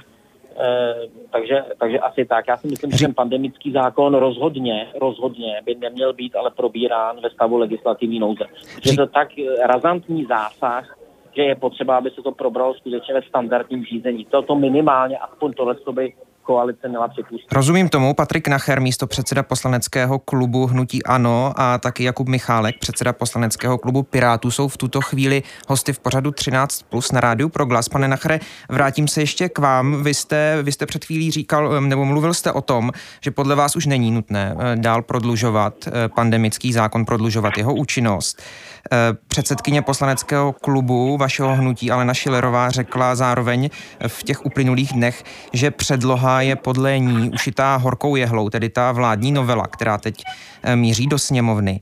Eh, 0.56 1.08
takže, 1.30 1.64
takže 1.78 1.98
asi 1.98 2.24
tak. 2.24 2.48
Já 2.48 2.56
si 2.56 2.68
myslím, 2.68 2.90
že 2.90 3.06
ten 3.06 3.14
pandemický 3.14 3.72
zákon 3.72 4.14
rozhodně, 4.14 4.86
rozhodně 5.00 5.60
by 5.64 5.74
neměl 5.74 6.12
být 6.12 6.36
ale 6.36 6.50
probírán 6.50 7.20
ve 7.20 7.30
stavu 7.30 7.56
legislativní 7.56 8.18
nouze. 8.18 8.44
Že 8.84 8.90
je 8.90 8.96
to 8.96 9.06
tak 9.06 9.28
razantní 9.66 10.24
zásah, 10.24 10.98
že 11.36 11.42
je 11.42 11.54
potřeba, 11.54 11.96
aby 11.96 12.10
se 12.10 12.22
to 12.22 12.32
probralo 12.32 12.74
skutečně 12.74 13.14
ve 13.14 13.22
standardním 13.22 13.84
řízení. 13.84 14.24
Toto 14.24 14.54
minimálně, 14.54 15.18
aspoň 15.18 15.52
tohle, 15.52 15.74
co 15.74 15.92
by 15.92 16.12
koalice 16.42 16.88
měla 16.88 17.08
připustit. 17.08 17.52
Rozumím 17.52 17.88
tomu, 17.88 18.14
Patrik 18.14 18.48
Nacher, 18.48 18.80
místo 18.80 19.06
předseda 19.06 19.42
poslaneckého 19.42 20.18
klubu 20.18 20.66
Hnutí 20.66 21.04
Ano 21.04 21.52
a 21.56 21.78
taky 21.78 22.04
Jakub 22.04 22.28
Michálek, 22.28 22.78
předseda 22.78 23.12
poslaneckého 23.12 23.78
klubu 23.78 24.02
Pirátů, 24.02 24.50
jsou 24.50 24.68
v 24.68 24.76
tuto 24.76 25.00
chvíli 25.00 25.42
hosty 25.68 25.92
v 25.92 25.98
pořadu 25.98 26.30
13 26.30 26.82
plus 26.82 27.12
na 27.12 27.20
rádiu 27.20 27.48
Proglas. 27.48 27.88
Pane 27.88 28.08
Nachere, 28.08 28.40
vrátím 28.68 29.08
se 29.08 29.20
ještě 29.20 29.48
k 29.48 29.58
vám. 29.58 30.02
Vy 30.02 30.14
jste, 30.14 30.62
vy 30.62 30.72
jste 30.72 30.86
před 30.86 31.04
chvílí 31.04 31.30
říkal, 31.30 31.76
em, 31.76 31.88
nebo 31.88 32.04
mluvil 32.04 32.34
jste 32.34 32.52
o 32.52 32.60
tom, 32.60 32.90
že 33.20 33.30
podle 33.30 33.54
vás 33.54 33.76
už 33.76 33.86
není 33.86 34.10
nutné 34.10 34.56
eh, 34.58 34.76
dál 34.76 35.02
prodlužovat 35.02 35.74
eh, 35.86 36.08
pandemický 36.08 36.72
zákon, 36.72 37.04
prodlužovat 37.04 37.58
jeho 37.58 37.74
účinnost. 37.74 38.42
Eh, 38.90 38.96
Předsedkyně 39.28 39.82
poslaneckého 39.82 40.52
klubu 40.52 41.16
vašeho 41.16 41.54
hnutí 41.54 41.90
Alena 41.90 42.14
Šilerová 42.14 42.70
řekla 42.70 43.14
zároveň 43.14 43.70
v 44.06 44.22
těch 44.22 44.46
uplynulých 44.46 44.92
dnech, 44.92 45.24
že 45.52 45.70
předloha 45.70 46.40
je 46.40 46.56
podle 46.56 46.98
ní 46.98 47.30
ušitá 47.30 47.76
horkou 47.76 48.16
jehlou, 48.16 48.48
tedy 48.50 48.68
ta 48.68 48.92
vládní 48.92 49.32
novela, 49.32 49.66
která 49.66 49.98
teď 49.98 50.22
eh, 50.62 50.76
míří 50.76 51.06
do 51.06 51.18
sněmovny. 51.18 51.80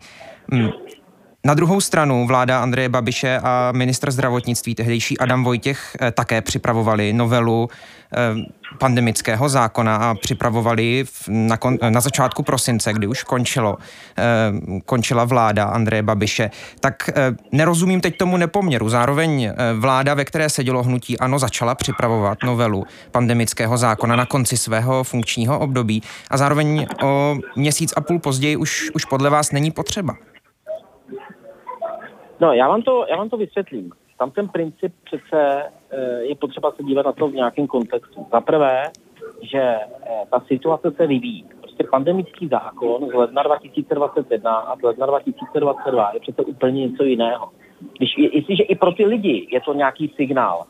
Na 1.44 1.54
druhou 1.54 1.80
stranu 1.80 2.26
vláda 2.26 2.62
Andreje 2.62 2.88
Babiše 2.88 3.40
a 3.42 3.72
ministr 3.72 4.10
zdravotnictví, 4.10 4.74
tehdejší 4.74 5.18
Adam 5.18 5.44
Vojtěch, 5.44 5.96
eh, 6.00 6.10
také 6.10 6.40
připravovali 6.40 7.12
novelu 7.12 7.68
eh, 8.14 8.18
pandemického 8.78 9.48
zákona 9.48 9.96
a 9.96 10.14
připravovali 10.14 11.04
na, 11.28 11.56
kon, 11.56 11.78
na 11.88 12.00
začátku 12.00 12.42
prosince, 12.42 12.92
kdy 12.92 13.06
už 13.06 13.22
končilo, 13.22 13.76
končila 14.84 15.24
vláda 15.24 15.64
Andreje 15.64 16.02
Babiše. 16.02 16.50
Tak 16.80 17.10
nerozumím 17.52 18.00
teď 18.00 18.16
tomu 18.16 18.36
nepoměru. 18.36 18.88
Zároveň 18.88 19.52
vláda, 19.78 20.14
ve 20.14 20.24
které 20.24 20.48
sedělo 20.48 20.82
hnutí 20.82 21.18
ANO, 21.18 21.38
začala 21.38 21.74
připravovat 21.74 22.38
novelu 22.44 22.86
pandemického 23.10 23.76
zákona 23.76 24.16
na 24.16 24.26
konci 24.26 24.56
svého 24.56 25.04
funkčního 25.04 25.58
období 25.58 26.02
a 26.30 26.36
zároveň 26.36 26.86
o 27.02 27.36
měsíc 27.56 27.92
a 27.96 28.00
půl 28.00 28.18
později 28.18 28.56
už, 28.56 28.90
už 28.94 29.04
podle 29.04 29.30
vás 29.30 29.52
není 29.52 29.70
potřeba. 29.70 30.29
No, 32.40 32.52
já 32.52 32.68
vám 32.68 32.82
to, 32.82 33.06
já 33.10 33.16
vám 33.16 33.30
to 33.30 33.36
vysvětlím. 33.36 33.92
Tam 34.18 34.30
ten 34.30 34.48
princip 34.48 34.94
přece 35.04 35.62
eh, 35.90 36.22
je 36.22 36.34
potřeba 36.34 36.70
se 36.70 36.82
dívat 36.82 37.06
na 37.06 37.12
to 37.12 37.28
v 37.28 37.34
nějakém 37.34 37.66
kontextu. 37.66 38.26
Za 38.32 38.40
prvé, 38.40 38.82
že 39.42 39.60
eh, 39.60 40.22
ta 40.30 40.40
situace 40.40 40.90
se 40.90 41.06
vyvíjí. 41.06 41.44
Prostě 41.60 41.84
pandemický 41.90 42.48
zákon 42.48 43.08
z 43.10 43.14
ledna 43.14 43.42
2021 43.42 44.52
a 44.52 44.76
z 44.76 44.82
ledna 44.82 45.06
2022 45.06 46.10
je 46.14 46.20
přece 46.20 46.42
úplně 46.42 46.86
něco 46.86 47.04
jiného. 47.04 47.48
Když, 47.98 48.18
jestliže 48.18 48.62
i 48.62 48.74
pro 48.74 48.92
ty 48.92 49.06
lidi 49.06 49.48
je 49.50 49.60
to 49.60 49.74
nějaký 49.74 50.12
signál, 50.16 50.64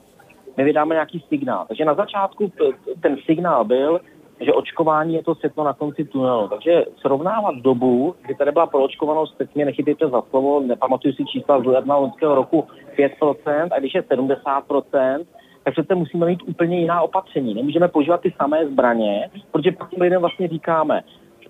my 0.56 0.64
vydáme 0.64 0.94
nějaký 0.94 1.24
signál. 1.28 1.64
Takže 1.68 1.84
na 1.84 1.94
začátku 1.94 2.52
ten 3.00 3.16
signál 3.26 3.64
byl, 3.64 4.00
že 4.40 4.52
očkování 4.52 5.14
je 5.14 5.22
to 5.22 5.34
světlo 5.34 5.64
na 5.64 5.72
konci 5.72 6.04
tunelu. 6.04 6.48
Takže 6.48 6.84
srovnávat 7.00 7.54
dobu, 7.54 8.14
kdy 8.22 8.34
tady 8.34 8.52
byla 8.52 8.66
proočkovanost, 8.66 9.38
teď 9.38 9.54
mě 9.54 9.64
nechytejte 9.64 10.08
za 10.08 10.22
slovo, 10.30 10.60
nepamatuju 10.60 11.14
si 11.14 11.24
čísla 11.24 11.60
z 11.60 11.64
ledna 11.64 11.96
loňského 11.96 12.34
roku 12.34 12.66
5%, 12.98 13.68
a 13.70 13.78
když 13.78 13.94
je 13.94 14.02
70%, 14.02 15.24
tak 15.64 15.72
přece 15.74 15.94
musíme 15.94 16.26
mít 16.26 16.42
úplně 16.46 16.80
jiná 16.80 17.00
opatření. 17.00 17.54
Nemůžeme 17.54 17.88
používat 17.88 18.20
ty 18.20 18.34
samé 18.36 18.66
zbraně, 18.66 19.30
protože 19.52 19.72
pak 19.72 19.90
těm 19.90 20.00
lidem 20.00 20.20
vlastně 20.20 20.48
říkáme, 20.48 21.02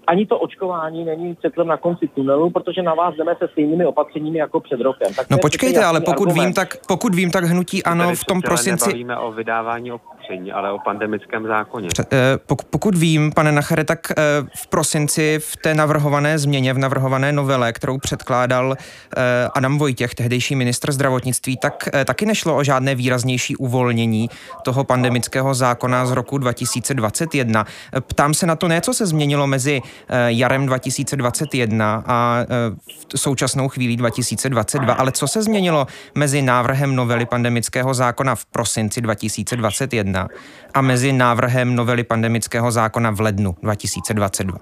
ani 0.06 0.26
to 0.26 0.38
očkování 0.38 1.04
není 1.04 1.37
světlem 1.40 1.66
na 1.66 1.76
konci 1.76 2.09
tunelu, 2.09 2.50
protože 2.50 2.82
na 2.82 2.94
vás 2.94 3.14
jdeme 3.14 3.35
se 3.38 3.49
stejnými 3.49 3.87
opatřeními 3.87 4.38
jako 4.38 4.61
před 4.61 4.80
rokem. 4.80 5.14
Tak 5.14 5.30
no 5.30 5.38
počkejte, 5.38 5.85
ale 5.85 6.00
pokud 6.00 6.28
argument. 6.28 6.47
vím, 6.47 6.54
tak, 6.54 6.76
pokud 6.88 7.14
vím, 7.14 7.30
tak 7.30 7.44
hnutí 7.44 7.82
ano 7.82 8.14
v 8.14 8.25
tom 8.25 8.42
prosinci... 8.42 8.88
Nebavíme 8.88 9.16
o 9.16 9.32
vydávání 9.32 9.92
opatření, 10.30 10.52
ale 10.52 10.72
o 10.72 10.78
pandemickém 10.78 11.46
zákoně. 11.46 11.88
Eh, 12.12 12.16
pokud 12.70 12.94
vím, 12.94 13.32
pane 13.32 13.52
Nachere, 13.52 13.84
tak 13.84 14.10
eh, 14.10 14.14
v 14.56 14.66
prosinci 14.66 15.38
v 15.42 15.56
té 15.56 15.75
navrhované 15.75 16.38
změně, 16.38 16.72
v 16.72 16.78
navrhované 16.78 17.32
novele, 17.32 17.72
kterou 17.72 17.99
předkládal 17.99 18.75
eh, 18.76 19.49
Adam 19.54 19.78
Vojtěch, 19.78 20.14
tehdejší 20.14 20.56
ministr 20.56 20.92
zdravotnictví, 20.92 21.56
tak 21.56 21.88
taky 22.04 22.26
nešlo 22.26 22.56
o 22.56 22.64
žádné 22.64 22.94
výraznější 22.94 23.56
uvolnění 23.56 24.30
toho 24.62 24.84
pandemického 24.84 25.54
zákona 25.54 26.06
z 26.06 26.10
roku 26.10 26.38
2021. 26.38 27.66
Ptám 28.00 28.34
se 28.34 28.46
na 28.46 28.56
to 28.56 28.68
ne, 28.68 28.80
co 28.80 28.94
se 28.94 29.06
změnilo 29.06 29.46
mezi 29.46 29.82
jarem 30.26 30.66
2021 30.66 32.04
a 32.06 32.46
současnou 33.16 33.68
chvílí 33.68 33.96
2022, 33.96 34.94
ale 34.94 35.12
co 35.12 35.28
se 35.28 35.42
změnilo 35.42 35.87
mezi 36.14 36.42
návrhem 36.42 36.96
novely 36.96 37.26
pandemického 37.26 37.94
zákona 37.94 38.34
v 38.34 38.44
prosinci 38.44 39.00
2021 39.00 40.19
2021 40.22 40.60
a 40.74 40.80
mezi 40.80 41.12
návrhem 41.12 41.76
novely 41.76 42.04
pandemického 42.04 42.70
zákona 42.70 43.10
v 43.10 43.20
lednu 43.20 43.54
2022? 43.62 44.58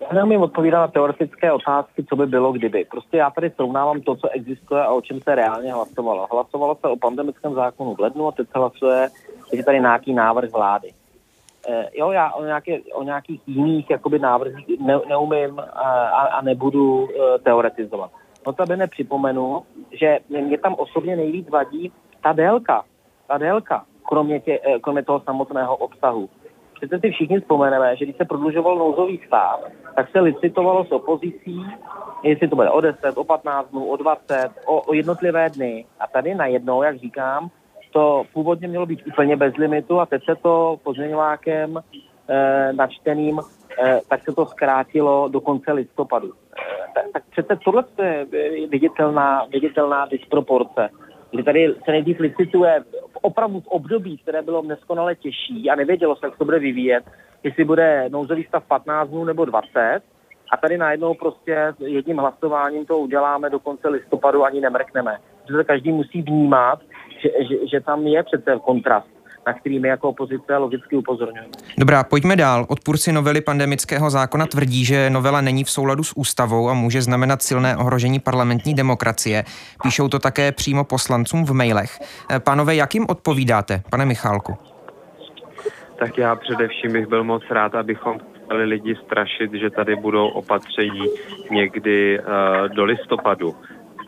Já 0.00 0.14
neumím 0.14 0.40
odpovídat 0.40 0.80
na 0.80 0.88
teoretické 0.88 1.52
otázky, 1.52 2.04
co 2.08 2.16
by 2.16 2.26
bylo, 2.26 2.52
kdyby. 2.52 2.84
Prostě 2.90 3.16
já 3.16 3.30
tady 3.30 3.50
srovnávám 3.50 4.00
to, 4.00 4.16
co 4.16 4.28
existuje 4.28 4.82
a 4.82 4.92
o 4.92 5.00
čem 5.00 5.20
se 5.20 5.34
reálně 5.34 5.72
hlasovalo. 5.72 6.26
Hlasovalo 6.32 6.76
se 6.80 6.88
o 6.88 6.96
pandemickém 6.96 7.54
zákonu 7.54 7.94
v 7.94 8.00
lednu 8.00 8.28
a 8.28 8.32
teď 8.32 8.46
se 8.46 8.58
hlasuje, 8.58 9.08
je 9.52 9.64
tady 9.64 9.80
nějaký 9.80 10.14
návrh 10.14 10.50
vlády. 10.52 10.90
E, 11.68 11.88
jo, 11.94 12.10
já 12.10 12.32
o, 12.32 12.44
nějaké, 12.44 12.78
o 12.94 13.02
nějakých 13.02 13.40
jiných 13.46 13.90
jakoby 13.90 14.18
návrzích 14.18 14.80
ne, 14.80 15.00
neumím 15.08 15.58
a, 15.58 16.20
a 16.20 16.40
nebudu 16.42 17.08
e, 17.08 17.38
teoretizovat. 17.38 18.10
Notabene 18.46 18.86
připomenu, 18.86 19.62
že 20.00 20.18
mě 20.28 20.58
tam 20.58 20.74
osobně 20.74 21.16
nejvíc 21.16 21.48
vadí 21.48 21.92
ta 22.22 22.32
délka. 22.32 22.84
Ta 23.28 23.38
délka 23.38 23.84
kromě, 24.08 24.40
tě, 24.40 24.60
eh, 24.64 24.78
kromě 24.78 25.02
toho 25.02 25.20
samotného 25.20 25.76
obsahu. 25.76 26.28
Přece 26.74 26.98
si 26.98 27.10
všichni 27.10 27.40
vzpomeneme, 27.40 27.96
že 27.96 28.04
když 28.04 28.16
se 28.16 28.24
prodlužoval 28.24 28.76
nouzový 28.76 29.20
stav, 29.26 29.60
tak 29.94 30.10
se 30.10 30.20
licitovalo 30.20 30.84
s 30.84 30.92
opozicí, 30.92 31.64
jestli 32.22 32.48
to 32.48 32.56
bude 32.56 32.70
o 32.70 32.80
10, 32.80 33.18
o 33.18 33.24
15 33.24 33.70
dnů, 33.70 33.84
o 33.84 33.96
20, 33.96 34.50
o, 34.66 34.80
o 34.80 34.94
jednotlivé 34.94 35.50
dny. 35.50 35.84
A 36.00 36.06
tady 36.06 36.34
najednou, 36.34 36.82
jak 36.82 36.98
říkám, 36.98 37.50
to 37.92 38.24
původně 38.32 38.68
mělo 38.68 38.86
být 38.86 39.06
úplně 39.06 39.36
bez 39.36 39.56
limitu 39.56 40.00
a 40.00 40.06
teď 40.06 40.24
se 40.24 40.34
to 40.42 40.76
pozměňovákem 40.82 41.78
e, 42.28 42.72
načteným, 42.72 43.40
e, 43.84 44.00
tak 44.08 44.24
se 44.24 44.32
to 44.32 44.46
zkrátilo 44.46 45.28
do 45.28 45.40
konce 45.40 45.72
listopadu. 45.72 46.32
E, 46.32 47.12
tak 47.12 47.22
přece 47.30 47.58
tohle 47.64 47.84
je 47.98 48.26
viditelná, 48.68 49.44
viditelná 49.44 50.06
disproporce 50.06 50.90
kdy 51.30 51.42
tady 51.42 51.74
se 51.84 51.90
nejdřív 51.92 52.20
licituje 52.20 52.84
opravdu 53.26 53.60
v 53.60 53.66
období, 53.66 54.18
které 54.18 54.42
bylo 54.42 54.62
neskonale 54.62 55.14
těžší 55.14 55.70
a 55.70 55.74
nevědělo 55.74 56.16
se, 56.16 56.26
jak 56.26 56.38
to 56.38 56.44
bude 56.44 56.58
vyvíjet, 56.58 57.04
jestli 57.42 57.64
bude 57.64 58.08
nouzový 58.08 58.44
stav 58.44 58.64
15 58.64 59.08
dnů 59.08 59.24
nebo 59.24 59.44
20. 59.44 60.00
A 60.52 60.56
tady 60.56 60.78
najednou 60.78 61.14
prostě 61.14 61.74
jedním 61.78 62.18
hlasováním 62.18 62.86
to 62.86 62.98
uděláme 62.98 63.50
do 63.50 63.58
konce 63.58 63.88
listopadu 63.88 64.44
ani 64.44 64.60
nemrkneme. 64.60 65.18
Protože 65.46 65.64
každý 65.64 65.92
musí 65.92 66.22
vnímat, 66.22 66.78
že, 67.22 67.28
že, 67.48 67.66
že 67.66 67.80
tam 67.80 68.06
je 68.06 68.22
přece 68.22 68.58
kontrast 68.64 69.15
na 69.46 69.52
který 69.52 69.78
my 69.78 69.88
jako 69.88 70.08
opozice 70.08 70.56
logicky 70.56 70.96
upozorňujeme. 70.96 71.48
Dobrá, 71.78 72.04
pojďme 72.04 72.36
dál. 72.36 72.66
Odpůrci 72.68 73.12
novely 73.12 73.40
pandemického 73.40 74.10
zákona 74.10 74.46
tvrdí, 74.46 74.84
že 74.84 75.10
novela 75.10 75.40
není 75.40 75.64
v 75.64 75.70
souladu 75.70 76.04
s 76.04 76.12
ústavou 76.16 76.68
a 76.68 76.74
může 76.74 77.02
znamenat 77.02 77.42
silné 77.42 77.76
ohrožení 77.76 78.20
parlamentní 78.20 78.74
demokracie. 78.74 79.44
Píšou 79.82 80.08
to 80.08 80.18
také 80.18 80.52
přímo 80.52 80.84
poslancům 80.84 81.44
v 81.44 81.52
mailech. 81.52 81.98
Eh, 82.30 82.40
pánové, 82.40 82.74
jak 82.74 82.94
jim 82.94 83.06
odpovídáte, 83.08 83.82
pane 83.90 84.06
Michálku? 84.06 84.56
Tak 85.98 86.18
já 86.18 86.36
především 86.36 86.92
bych 86.92 87.06
byl 87.06 87.24
moc 87.24 87.42
rád, 87.50 87.74
abychom 87.74 88.18
chtěli 88.44 88.64
lidi 88.64 88.96
strašit, 89.04 89.52
že 89.52 89.70
tady 89.70 89.96
budou 89.96 90.28
opatření 90.28 91.04
někdy 91.50 92.18
uh, 92.18 92.24
do 92.68 92.84
listopadu. 92.84 93.54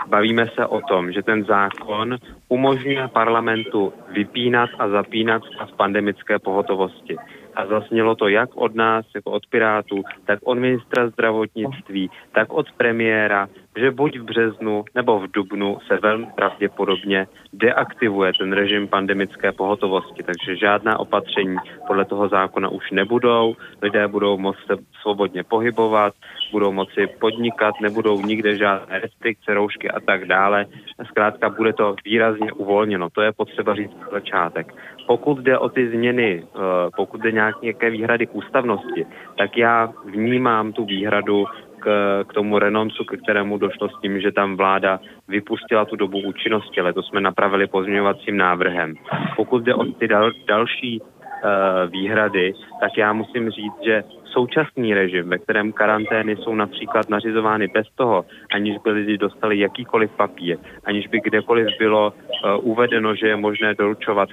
Bavíme 0.08 0.46
se 0.54 0.66
o 0.66 0.80
tom, 0.80 1.12
že 1.12 1.22
ten 1.22 1.44
zákon 1.44 2.16
umožňuje 2.48 3.08
parlamentu 3.08 3.92
vypínat 4.08 4.70
a 4.78 4.88
zapínat 4.88 5.42
v 5.44 5.76
pandemické 5.76 6.38
pohotovosti. 6.38 7.16
A 7.54 7.66
zasnělo 7.66 8.14
to 8.14 8.28
jak 8.28 8.50
od 8.54 8.74
nás, 8.74 9.06
jako 9.14 9.30
od 9.30 9.46
Pirátů, 9.46 10.02
tak 10.26 10.38
od 10.44 10.54
ministra 10.54 11.08
zdravotnictví, 11.08 12.10
tak 12.32 12.52
od 12.52 12.66
premiéra, 12.72 13.48
že 13.78 13.90
buď 13.90 14.18
v 14.18 14.24
březnu 14.24 14.84
nebo 14.94 15.20
v 15.20 15.30
dubnu 15.30 15.78
se 15.86 15.98
velmi 16.02 16.26
pravděpodobně 16.36 17.26
deaktivuje 17.52 18.32
ten 18.38 18.52
režim 18.52 18.88
pandemické 18.88 19.52
pohotovosti, 19.52 20.22
takže 20.22 20.56
žádná 20.56 21.00
opatření 21.00 21.56
podle 21.86 22.04
toho 22.04 22.28
zákona 22.28 22.68
už 22.68 22.90
nebudou, 22.90 23.56
lidé 23.82 24.08
budou 24.08 24.38
moct 24.38 24.58
se 24.66 24.76
svobodně 25.02 25.44
pohybovat, 25.44 26.14
budou 26.52 26.72
moci 26.72 27.06
podnikat, 27.20 27.74
nebudou 27.80 28.22
nikde 28.22 28.56
žádné 28.56 29.00
restrikce, 29.00 29.54
roušky 29.54 29.90
a 29.90 30.00
tak 30.00 30.24
dále. 30.24 30.66
Zkrátka 31.08 31.48
bude 31.48 31.72
to 31.72 31.96
výrazně 32.04 32.52
uvolněno, 32.52 33.10
to 33.10 33.20
je 33.20 33.32
potřeba 33.32 33.74
říct 33.74 33.96
na 34.00 34.08
začátek. 34.10 34.74
Pokud 35.06 35.38
jde 35.38 35.58
o 35.58 35.68
ty 35.68 35.88
změny, 35.88 36.42
eh, 36.44 36.58
pokud 36.96 37.20
jde 37.20 37.32
nějaké 37.32 37.90
výhrady 37.90 38.26
k 38.26 38.34
ústavnosti, 38.34 39.06
tak 39.38 39.56
já 39.56 39.92
vnímám 40.04 40.72
tu 40.72 40.84
výhradu 40.84 41.46
k, 41.80 42.24
k 42.28 42.32
tomu 42.32 42.58
renoncu, 42.58 43.04
k 43.04 43.22
kterému 43.22 43.58
došlo 43.58 43.88
s 43.88 44.00
tím, 44.00 44.20
že 44.20 44.32
tam 44.32 44.56
vláda 44.56 45.00
vypustila 45.28 45.84
tu 45.84 45.96
dobu 45.96 46.18
účinnosti, 46.18 46.80
ale 46.80 46.92
to 46.92 47.02
jsme 47.02 47.20
napravili 47.20 47.66
pozměňovacím 47.66 48.36
návrhem. 48.36 48.94
Pokud 49.36 49.64
jde 49.64 49.74
o 49.74 49.84
ty 49.84 50.08
dal, 50.08 50.30
další 50.48 51.00
uh, 51.00 51.90
výhrady, 51.90 52.54
tak 52.80 52.98
já 52.98 53.12
musím 53.12 53.50
říct, 53.50 53.80
že 53.84 54.04
současný 54.24 54.94
režim, 54.94 55.28
ve 55.28 55.38
kterém 55.38 55.72
karantény 55.72 56.36
jsou 56.36 56.54
například 56.54 57.08
nařizovány 57.08 57.68
bez 57.74 57.86
toho, 57.94 58.24
aniž 58.54 58.78
by 58.78 58.90
lidi 58.90 59.18
dostali 59.18 59.58
jakýkoliv 59.58 60.10
papír, 60.16 60.58
aniž 60.84 61.06
by 61.06 61.20
kdekoliv 61.20 61.68
bylo 61.78 62.12
uh, 62.12 62.70
uvedeno, 62.70 63.14
že 63.14 63.26
je 63.28 63.36
možné 63.36 63.74
doručovat 63.74 64.28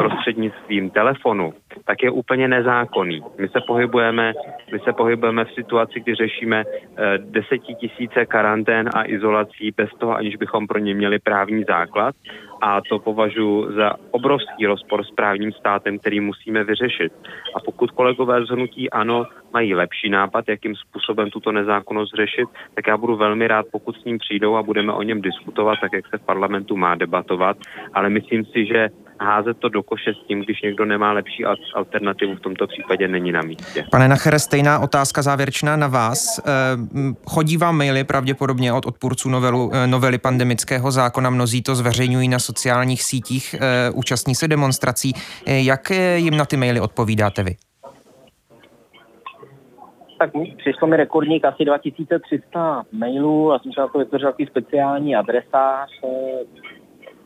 prostřednictvím 0.00 0.90
telefonu, 0.90 1.52
tak 1.84 2.02
je 2.02 2.10
úplně 2.10 2.48
nezákonný. 2.48 3.22
My 3.38 3.48
se 3.48 3.60
pohybujeme, 3.66 4.32
my 4.72 4.78
se 4.78 4.92
pohybujeme 4.92 5.44
v 5.44 5.52
situaci, 5.52 6.00
kdy 6.00 6.14
řešíme 6.14 6.64
eh, 6.64 7.18
desetitisíce 7.18 8.26
karantén 8.26 8.90
a 8.94 9.04
izolací 9.04 9.70
bez 9.76 9.90
toho, 9.98 10.16
aniž 10.16 10.36
bychom 10.36 10.66
pro 10.66 10.78
ně 10.78 10.94
měli 10.94 11.18
právní 11.18 11.64
základ 11.64 12.14
a 12.60 12.80
to 12.88 12.98
považuji 12.98 13.72
za 13.72 13.92
obrovský 14.10 14.66
rozpor 14.66 15.04
s 15.04 15.10
právním 15.10 15.52
státem, 15.52 15.98
který 15.98 16.20
musíme 16.20 16.64
vyřešit. 16.64 17.12
A 17.56 17.60
pokud 17.60 17.90
kolegové 17.90 18.46
z 18.46 18.48
hnutí 18.48 18.90
ano 18.90 19.26
mají 19.52 19.74
lepší 19.74 20.10
nápad, 20.10 20.48
jakým 20.48 20.74
způsobem 20.76 21.30
tuto 21.30 21.52
nezákonnost 21.52 22.14
řešit, 22.14 22.48
tak 22.74 22.86
já 22.86 22.96
budu 22.96 23.16
velmi 23.16 23.48
rád, 23.48 23.66
pokud 23.72 23.96
s 23.96 24.04
ním 24.04 24.18
přijdou 24.18 24.54
a 24.56 24.62
budeme 24.62 24.92
o 24.92 25.02
něm 25.02 25.20
diskutovat, 25.20 25.78
tak 25.80 25.92
jak 25.92 26.06
se 26.06 26.18
v 26.18 26.26
parlamentu 26.26 26.76
má 26.76 26.94
debatovat. 26.94 27.56
Ale 27.94 28.10
myslím 28.10 28.44
si, 28.44 28.66
že 28.66 28.88
házet 29.20 29.56
to 29.58 29.68
do 29.68 29.82
koše 29.82 30.14
s 30.14 30.26
tím, 30.26 30.40
když 30.40 30.62
někdo 30.62 30.84
nemá 30.84 31.12
lepší 31.12 31.44
alternativu, 31.74 32.34
v 32.34 32.40
tomto 32.40 32.66
případě 32.66 33.08
není 33.08 33.32
na 33.32 33.42
místě. 33.42 33.84
Pane 33.90 34.08
Nachere, 34.08 34.38
stejná 34.38 34.78
otázka 34.78 35.22
závěrečná 35.22 35.76
na 35.76 35.86
vás. 35.86 36.38
Eh, 36.38 36.42
chodí 37.26 37.56
vám 37.56 37.76
maily 37.76 38.04
pravděpodobně 38.04 38.72
od 38.72 38.86
odpůrců 38.86 39.28
novelu, 39.28 39.70
eh, 39.74 39.86
novely 39.86 40.18
pandemického 40.18 40.90
zákona, 40.90 41.30
mnozí 41.30 41.62
to 41.62 41.74
zveřejňují 41.74 42.28
na 42.28 42.38
sociálních 42.38 43.02
sítích, 43.02 43.54
eh, 43.54 43.90
účastní 43.90 44.34
se 44.34 44.48
demonstrací. 44.48 45.12
Jak 45.46 45.90
jim 46.16 46.36
na 46.36 46.44
ty 46.44 46.56
maily 46.56 46.80
odpovídáte 46.80 47.42
vy? 47.42 47.56
tak 50.20 50.30
přišlo 50.56 50.88
mi 50.88 50.96
rekordník 50.96 51.44
asi 51.44 51.64
2300 51.64 52.82
mailů 52.92 53.52
a 53.52 53.58
jsem 53.58 53.72
se 53.72 53.80
na 53.80 53.88
to 53.88 53.98
vytvořil 53.98 54.28
takový 54.28 54.46
speciální 54.46 55.16
adresář, 55.16 55.90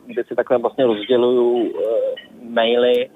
kde 0.05 0.23
si 0.23 0.35
takhle 0.35 0.57
vlastně 0.57 0.85
rozděluju 0.85 1.73
eh, 1.75 2.49
maily 2.49 3.09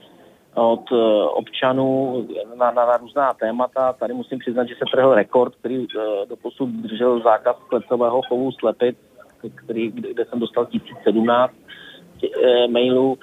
od 0.55 0.83
eh, 0.91 1.23
občanů 1.23 2.27
na, 2.55 2.71
na, 2.71 2.85
na 2.85 2.97
různá 2.97 3.33
témata. 3.33 3.93
Tady 3.93 4.13
musím 4.13 4.39
přiznat, 4.39 4.67
že 4.67 4.75
se 4.75 4.85
trhl 4.91 5.15
rekord, 5.15 5.55
který 5.55 5.85
eh, 5.85 6.25
doposud 6.25 6.69
držel 6.69 7.19
zákaz 7.19 7.55
klecového 7.69 8.21
chovu 8.21 8.51
slepit, 8.51 8.97
který, 9.55 9.91
kde 9.91 10.25
jsem 10.25 10.39
dostal 10.39 10.65
1017 10.65 11.53
mailů. 12.69 13.17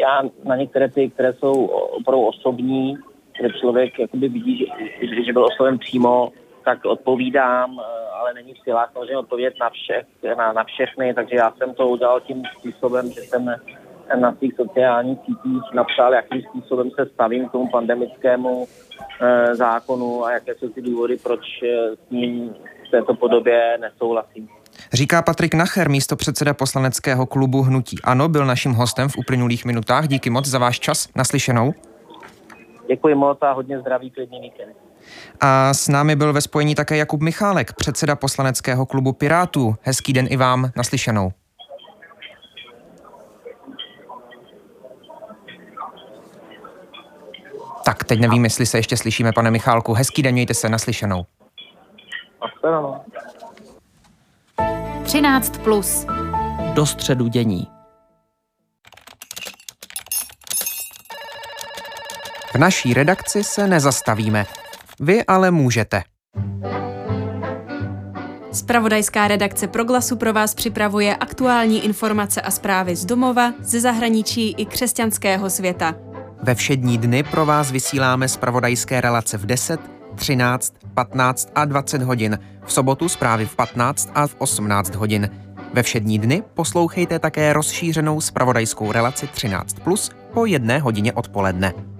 Já 0.00 0.22
na 0.44 0.56
některé 0.56 0.88
ty, 0.88 1.10
které 1.10 1.32
jsou 1.32 1.64
opravdu 1.66 2.26
osobní, 2.26 2.98
kde 3.40 3.50
člověk 3.60 3.98
jakoby 3.98 4.28
vidí, 4.28 4.66
že, 5.00 5.24
že 5.24 5.32
byl 5.32 5.44
osloven 5.44 5.78
přímo, 5.78 6.32
tak 6.64 6.84
odpovídám, 6.84 7.80
eh, 7.80 8.08
ale 8.20 8.34
není 8.34 8.54
v 8.54 8.62
silách 8.64 8.92
samozřejmě 8.92 9.18
odpovědět 9.18 9.54
na, 9.60 9.70
všech, 9.70 10.36
na, 10.36 10.52
na 10.52 10.64
všechny, 10.64 11.14
takže 11.14 11.36
já 11.36 11.52
jsem 11.52 11.74
to 11.74 11.88
udělal 11.88 12.20
tím 12.20 12.42
způsobem, 12.58 13.10
že 13.10 13.20
jsem 13.20 13.54
na 14.20 14.34
svých 14.34 14.54
sociálních 14.56 15.18
sítích 15.18 15.62
napsal, 15.74 16.14
jakým 16.14 16.42
způsobem 16.42 16.90
se 16.90 17.06
stavím 17.06 17.48
k 17.48 17.52
tomu 17.52 17.70
pandemickému 17.70 18.66
e, 19.20 19.54
zákonu 19.54 20.24
a 20.24 20.32
jaké 20.32 20.54
jsou 20.54 20.68
ty 20.68 20.82
důvody, 20.82 21.16
proč 21.22 21.40
eh, 21.62 21.96
s 21.96 22.10
ním 22.10 22.54
v 22.88 22.90
této 22.90 23.14
podobě 23.14 23.78
nesouhlasím. 23.80 24.48
Říká 24.92 25.22
Patrik 25.22 25.54
Nacher, 25.54 25.90
místo 25.90 26.16
předseda 26.16 26.54
poslaneckého 26.54 27.26
klubu 27.26 27.62
Hnutí 27.62 27.96
Ano, 28.04 28.28
byl 28.28 28.46
naším 28.46 28.72
hostem 28.72 29.08
v 29.08 29.16
uplynulých 29.18 29.64
minutách. 29.64 30.08
Díky 30.08 30.30
moc 30.30 30.46
za 30.46 30.58
váš 30.58 30.80
čas. 30.80 31.08
Naslyšenou. 31.16 31.74
Děkuji 32.88 33.14
moc 33.14 33.38
a 33.40 33.52
hodně 33.52 33.80
zdraví, 33.80 34.10
klidný 34.10 34.40
víkend. 34.40 34.76
A 35.40 35.74
s 35.74 35.88
námi 35.88 36.16
byl 36.16 36.32
ve 36.32 36.40
spojení 36.40 36.74
také 36.74 36.96
Jakub 36.96 37.20
Michálek, 37.20 37.72
předseda 37.72 38.16
poslaneckého 38.16 38.86
klubu 38.86 39.12
Pirátů. 39.12 39.76
Hezký 39.82 40.12
den 40.12 40.26
i 40.30 40.36
vám, 40.36 40.70
naslyšenou. 40.76 41.32
Tak, 47.84 48.04
teď 48.04 48.20
nevím, 48.20 48.44
jestli 48.44 48.66
se 48.66 48.78
ještě 48.78 48.96
slyšíme, 48.96 49.32
pane 49.32 49.50
Michálku. 49.50 49.92
Hezký 49.92 50.22
den, 50.22 50.32
mějte 50.32 50.54
se 50.54 50.68
naslyšenou. 50.68 51.26
13 55.04 55.58
plus. 55.58 56.06
Do 56.74 56.86
středu 56.86 57.28
dění. 57.28 57.68
V 62.54 62.58
naší 62.58 62.94
redakci 62.94 63.44
se 63.44 63.66
nezastavíme. 63.66 64.46
Vy 65.00 65.24
ale 65.24 65.50
můžete. 65.50 66.02
Spravodajská 68.52 69.28
redakce 69.28 69.66
Proglasu 69.66 70.16
pro 70.16 70.32
vás 70.32 70.54
připravuje 70.54 71.16
aktuální 71.16 71.84
informace 71.84 72.42
a 72.42 72.50
zprávy 72.50 72.96
z 72.96 73.04
domova, 73.04 73.52
ze 73.60 73.80
zahraničí 73.80 74.54
i 74.58 74.66
křesťanského 74.66 75.50
světa. 75.50 75.94
Ve 76.42 76.54
všední 76.54 76.98
dny 76.98 77.22
pro 77.22 77.46
vás 77.46 77.70
vysíláme 77.70 78.28
spravodajské 78.28 79.00
relace 79.00 79.38
v 79.38 79.46
10, 79.46 79.80
13, 80.14 80.74
15 80.94 81.48
a 81.54 81.64
20 81.64 82.02
hodin. 82.02 82.38
V 82.64 82.72
sobotu 82.72 83.08
zprávy 83.08 83.46
v 83.46 83.56
15 83.56 84.10
a 84.14 84.26
v 84.26 84.34
18 84.38 84.94
hodin. 84.94 85.30
Ve 85.72 85.82
všední 85.82 86.18
dny 86.18 86.42
poslouchejte 86.54 87.18
také 87.18 87.52
rozšířenou 87.52 88.20
spravodajskou 88.20 88.92
relaci 88.92 89.26
13 89.26 89.72
plus 89.84 90.10
po 90.34 90.46
jedné 90.46 90.78
hodině 90.78 91.12
odpoledne. 91.12 91.93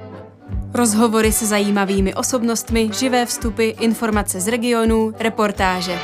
Rozhovory 0.74 1.32
se 1.32 1.46
zajímavými 1.46 2.14
osobnostmi, 2.14 2.90
živé 2.92 3.26
vstupy, 3.26 3.68
informace 3.68 4.40
z 4.40 4.48
regionů, 4.48 5.12
reportáže. 5.18 5.98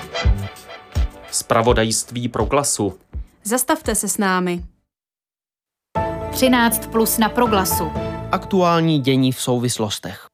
Spravodajství 1.31 2.29
pro 2.29 2.47
klasu. 2.47 2.99
Zastavte 3.45 3.95
se 3.95 4.09
s 4.09 4.19
námi. 4.19 4.65
13 6.31 6.87
plus 6.87 7.19
na 7.19 7.29
proglasu. 7.29 7.85
Aktuální 8.33 9.01
dění 9.01 9.33
v 9.33 9.41
souvislostech. 9.41 10.27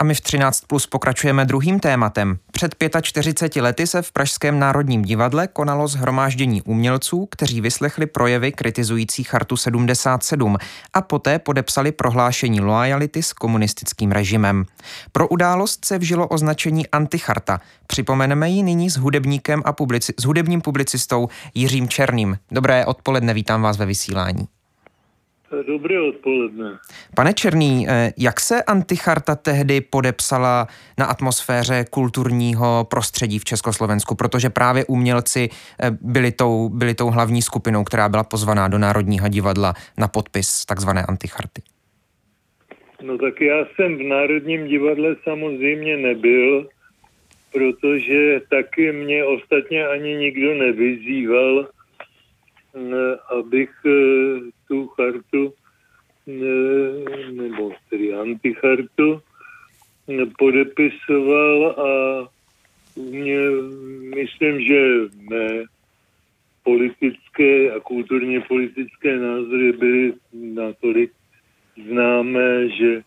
A 0.00 0.04
my 0.04 0.14
v 0.14 0.20
13 0.20 0.60
plus 0.66 0.86
pokračujeme 0.86 1.44
druhým 1.44 1.80
tématem. 1.80 2.38
Před 2.52 2.74
45 3.02 3.62
lety 3.62 3.86
se 3.86 4.02
v 4.02 4.12
Pražském 4.12 4.58
národním 4.58 5.02
divadle 5.02 5.46
konalo 5.46 5.88
zhromáždění 5.88 6.62
umělců, 6.62 7.28
kteří 7.30 7.60
vyslechli 7.60 8.06
projevy 8.06 8.52
kritizující 8.52 9.24
Chartu 9.24 9.56
77 9.56 10.56
a 10.92 11.02
poté 11.02 11.38
podepsali 11.38 11.92
prohlášení 11.92 12.60
loajality 12.60 13.22
s 13.22 13.32
komunistickým 13.32 14.12
režimem. 14.12 14.64
Pro 15.12 15.28
událost 15.28 15.84
se 15.84 15.98
vžilo 15.98 16.28
označení 16.28 16.88
anticharta. 16.88 17.60
Připomeneme 17.86 18.50
ji 18.50 18.62
nyní 18.62 18.90
s 18.90 18.96
hudebníkem 18.96 19.62
a 19.64 19.72
publici- 19.72 20.14
s 20.20 20.24
hudebním 20.24 20.60
publicistou 20.60 21.28
Jiřím 21.54 21.88
Černým. 21.88 22.38
Dobré 22.50 22.86
odpoledne, 22.86 23.34
vítám 23.34 23.62
vás 23.62 23.76
ve 23.76 23.86
vysílání. 23.86 24.55
Dobré 25.66 26.00
odpoledne. 26.00 26.78
Pane 27.14 27.34
Černý, 27.34 27.86
eh, 27.88 28.12
jak 28.18 28.40
se 28.40 28.62
anticharta 28.62 29.34
tehdy 29.34 29.80
podepsala 29.80 30.66
na 30.98 31.06
atmosféře 31.06 31.84
kulturního 31.90 32.86
prostředí 32.90 33.38
v 33.38 33.44
Československu? 33.44 34.14
Protože 34.14 34.50
právě 34.50 34.84
umělci 34.84 35.48
eh, 35.48 35.90
byli 36.00 36.32
tou, 36.32 36.68
byli 36.68 36.94
tou 36.94 37.10
hlavní 37.10 37.42
skupinou, 37.42 37.84
která 37.84 38.08
byla 38.08 38.24
pozvaná 38.24 38.68
do 38.68 38.78
Národního 38.78 39.28
divadla 39.28 39.74
na 39.98 40.08
podpis 40.08 40.64
takzvané 40.64 41.02
anticharty. 41.02 41.62
No 43.02 43.18
tak 43.18 43.40
já 43.40 43.66
jsem 43.74 43.96
v 43.96 44.02
Národním 44.02 44.66
divadle 44.66 45.16
samozřejmě 45.24 45.96
nebyl, 45.96 46.68
protože 47.52 48.40
taky 48.50 48.92
mě 48.92 49.24
ostatně 49.24 49.86
ani 49.86 50.14
nikdo 50.16 50.54
nevyzýval, 50.54 51.68
abych 53.38 53.70
e, 53.86 53.90
tu 54.68 54.86
chartu 54.86 55.52
nebo 57.30 57.72
tedy 57.90 58.14
antichartu 58.14 59.22
podepisoval 60.38 61.66
a 61.70 61.88
mě, 62.96 63.38
myslím, 64.14 64.60
že 64.60 64.80
mé 65.30 65.64
politické 66.62 67.70
a 67.70 67.80
kulturně 67.80 68.40
politické 68.40 69.16
názory 69.16 69.72
byly 69.72 70.12
natolik 70.32 71.12
známé, 71.88 72.68
že 72.68 73.02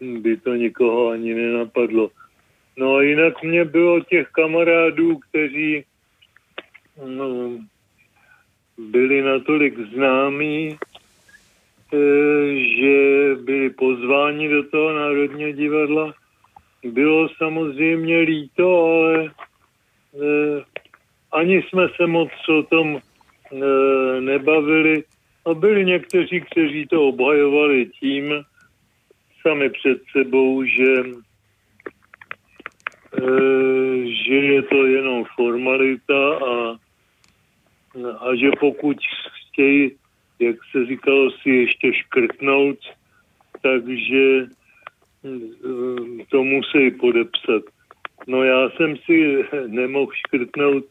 by 0.00 0.36
to 0.36 0.54
nikoho 0.54 1.08
ani 1.08 1.34
nenapadlo. 1.34 2.10
No 2.76 2.94
a 2.94 3.02
jinak 3.02 3.42
mě 3.42 3.64
bylo 3.64 4.00
těch 4.00 4.28
kamarádů, 4.28 5.18
kteří 5.18 5.84
no, 7.06 7.50
byli 8.78 9.22
natolik 9.22 9.78
známí, 9.78 10.76
eh, 11.92 12.54
že 12.56 12.94
byli 13.44 13.70
pozváni 13.70 14.48
do 14.48 14.62
toho 14.62 14.92
Národního 14.92 15.52
divadla. 15.52 16.14
Bylo 16.84 17.28
samozřejmě 17.28 18.18
líto, 18.18 18.84
ale 18.84 19.24
eh, 19.24 20.64
ani 21.32 21.62
jsme 21.62 21.88
se 21.96 22.06
moc 22.06 22.30
o 22.48 22.62
tom 22.62 22.98
eh, 22.98 24.20
nebavili. 24.20 25.04
A 25.46 25.54
byli 25.54 25.84
někteří, 25.84 26.40
kteří 26.40 26.86
to 26.86 27.02
obhajovali 27.02 27.86
tím, 27.86 28.42
sami 29.42 29.70
před 29.70 29.98
sebou, 30.12 30.64
že, 30.64 31.02
že 34.26 34.34
je 34.34 34.62
to 34.62 34.86
jenom 34.86 35.24
formalita 35.36 36.34
a 36.34 36.76
a 38.04 38.34
že 38.34 38.50
pokud 38.60 38.96
chtějí, 39.48 39.90
jak 40.38 40.56
se 40.72 40.86
říkalo, 40.86 41.30
si 41.30 41.50
ještě 41.50 41.92
škrtnout, 41.92 42.78
takže 43.62 44.46
to 46.28 46.44
musí 46.44 46.90
podepsat. 46.90 47.62
No 48.26 48.44
já 48.44 48.70
jsem 48.70 48.96
si 48.96 49.44
nemohl 49.66 50.12
škrtnout 50.12 50.84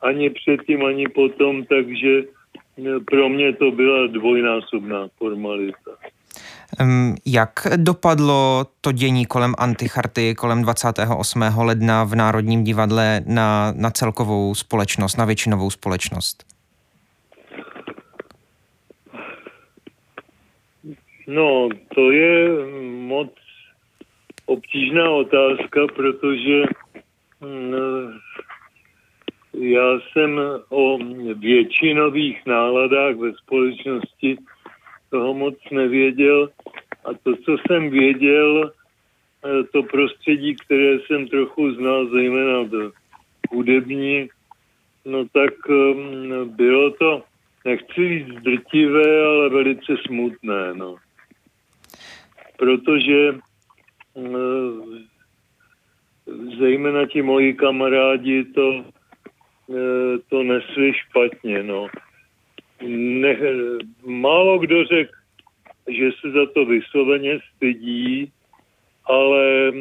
ani 0.00 0.30
předtím, 0.30 0.84
ani 0.84 1.08
potom, 1.08 1.64
takže 1.64 2.22
pro 3.10 3.28
mě 3.28 3.52
to 3.52 3.70
byla 3.70 4.06
dvojnásobná 4.06 5.08
formalita. 5.18 5.90
Jak 7.26 7.50
dopadlo 7.76 8.66
to 8.80 8.92
dění 8.92 9.26
kolem 9.26 9.54
anticharty 9.58 10.34
kolem 10.34 10.62
28. 10.62 11.42
ledna 11.58 12.04
v 12.04 12.14
Národním 12.14 12.64
divadle 12.64 13.20
na, 13.26 13.72
na 13.76 13.90
celkovou 13.90 14.54
společnost, 14.54 15.16
na 15.16 15.24
většinovou 15.24 15.70
společnost? 15.70 16.44
No, 21.26 21.68
to 21.94 22.10
je 22.10 22.48
moc 22.90 23.32
obtížná 24.46 25.10
otázka, 25.10 25.80
protože 25.96 26.62
mm, 27.40 27.74
já 29.58 29.98
jsem 30.00 30.40
o 30.68 30.98
většinových 31.34 32.46
náladách 32.46 33.16
ve 33.16 33.32
společnosti 33.32 34.36
toho 35.10 35.34
moc 35.34 35.54
nevěděl 35.72 36.50
a 37.04 37.08
to, 37.22 37.36
co 37.36 37.56
jsem 37.66 37.90
věděl, 37.90 38.72
eh, 39.44 39.64
to 39.72 39.82
prostředí, 39.82 40.56
které 40.56 40.98
jsem 40.98 41.28
trochu 41.28 41.72
znal, 41.74 42.06
zejména 42.06 42.68
to 42.68 42.92
hudební, 43.50 44.28
no 45.04 45.24
tak 45.24 45.68
um, 45.68 46.48
bylo 46.56 46.90
to, 46.90 47.22
nechci 47.64 48.08
říct 48.08 48.42
drtivé, 48.42 49.26
ale 49.26 49.48
velice 49.48 49.96
smutné, 50.06 50.74
no. 50.74 50.96
Protože 52.58 53.38
um, 54.14 55.06
zejména 56.58 57.06
ti 57.06 57.22
moji 57.22 57.54
kamarádi 57.54 58.44
to, 58.44 58.68
uh, 59.66 59.76
to 60.28 60.42
nesli 60.42 60.92
špatně, 60.94 61.62
no 61.62 61.88
ne, 62.82 63.36
málo 64.06 64.58
kdo 64.58 64.84
řekl, 64.84 65.12
že 65.88 66.10
se 66.20 66.30
za 66.30 66.46
to 66.54 66.64
vysloveně 66.64 67.38
stydí, 67.56 68.32
ale, 69.04 69.72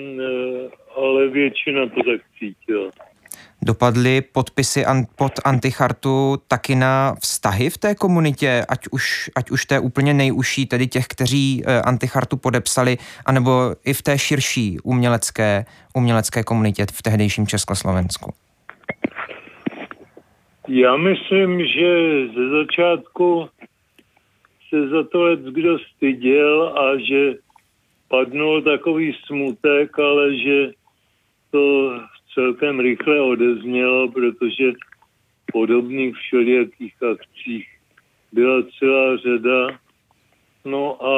ale 0.97 1.27
většina 1.27 1.86
to 1.86 2.03
tak 2.03 2.21
cítila. 2.39 2.91
Dopadly 3.62 4.21
podpisy 4.21 4.86
an, 4.86 5.05
pod 5.15 5.31
antichartu 5.45 6.38
taky 6.47 6.75
na 6.75 7.15
vztahy 7.19 7.69
v 7.69 7.77
té 7.77 7.95
komunitě, 7.95 8.65
ať 8.69 8.88
už, 8.91 9.29
ať 9.36 9.51
už 9.51 9.65
té 9.65 9.79
úplně 9.79 10.13
nejužší, 10.13 10.65
tedy 10.65 10.88
těch, 10.88 11.08
kteří 11.08 11.63
eh, 11.65 11.81
antichartu 11.81 12.38
podepsali, 12.38 12.97
anebo 13.25 13.75
i 13.86 13.93
v 13.93 14.01
té 14.01 14.17
širší 14.17 14.79
umělecké, 14.79 15.65
umělecké 15.93 16.43
komunitě 16.43 16.86
v 16.91 17.01
tehdejším 17.01 17.47
Československu? 17.47 18.34
Já 20.67 20.97
myslím, 20.97 21.65
že 21.65 22.28
ze 22.28 22.49
začátku 22.49 23.49
se 24.69 24.88
za 24.88 25.04
to 25.04 25.23
let 25.23 25.39
kdo 25.39 25.80
styděl 25.80 26.73
a 26.78 26.97
že 26.97 27.34
padnul 28.08 28.62
takový 28.62 29.17
smutek, 29.25 29.99
ale 29.99 30.38
že 30.38 30.71
to 31.51 31.93
celkem 32.34 32.80
rychle 32.80 33.21
odeznělo, 33.21 34.12
protože 34.12 34.71
podobných 35.54 36.15
všelijakých 36.15 37.04
akcích 37.04 37.67
byla 38.32 38.63
celá 38.80 39.17
řada. 39.17 39.80
No 40.65 41.06
a 41.06 41.15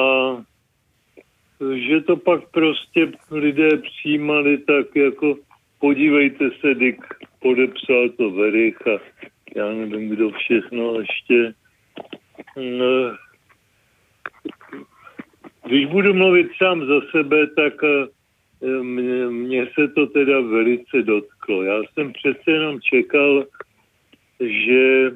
že 1.75 2.01
to 2.01 2.17
pak 2.17 2.49
prostě 2.49 3.11
lidé 3.31 3.77
přijímali 3.77 4.57
tak 4.57 4.95
jako 4.95 5.35
podívejte 5.79 6.49
se, 6.61 6.73
Dick 6.73 7.05
podepsal 7.41 8.09
to 8.09 8.31
Verich 8.31 8.87
a 8.87 8.99
já 9.57 9.69
nevím, 9.69 10.09
kdo 10.09 10.31
všechno 10.31 10.99
ještě. 10.99 11.53
No, 12.55 13.17
když 15.65 15.85
budu 15.85 16.13
mluvit 16.13 16.47
sám 16.57 16.85
za 16.85 17.01
sebe, 17.11 17.47
tak 17.47 17.73
eh, 17.83 18.83
mě, 18.83 19.25
mě 19.25 19.67
se 19.79 19.87
to 19.87 20.07
teda 20.07 20.41
velice 20.41 21.01
dotklo. 21.03 21.63
Já 21.63 21.81
jsem 21.83 22.13
přece 22.13 22.51
jenom 22.51 22.81
čekal, 22.81 23.45
že 24.39 25.11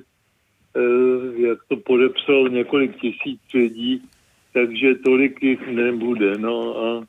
eh, 0.76 1.42
jak 1.48 1.60
to 1.68 1.78
podepsal 1.78 2.50
několik 2.50 2.96
tisíc 3.02 3.42
lidí, 3.54 4.02
takže 4.54 4.96
tolik 4.96 5.44
jich 5.44 5.68
nebude. 5.68 6.38
No 6.38 6.78
a 6.78 7.06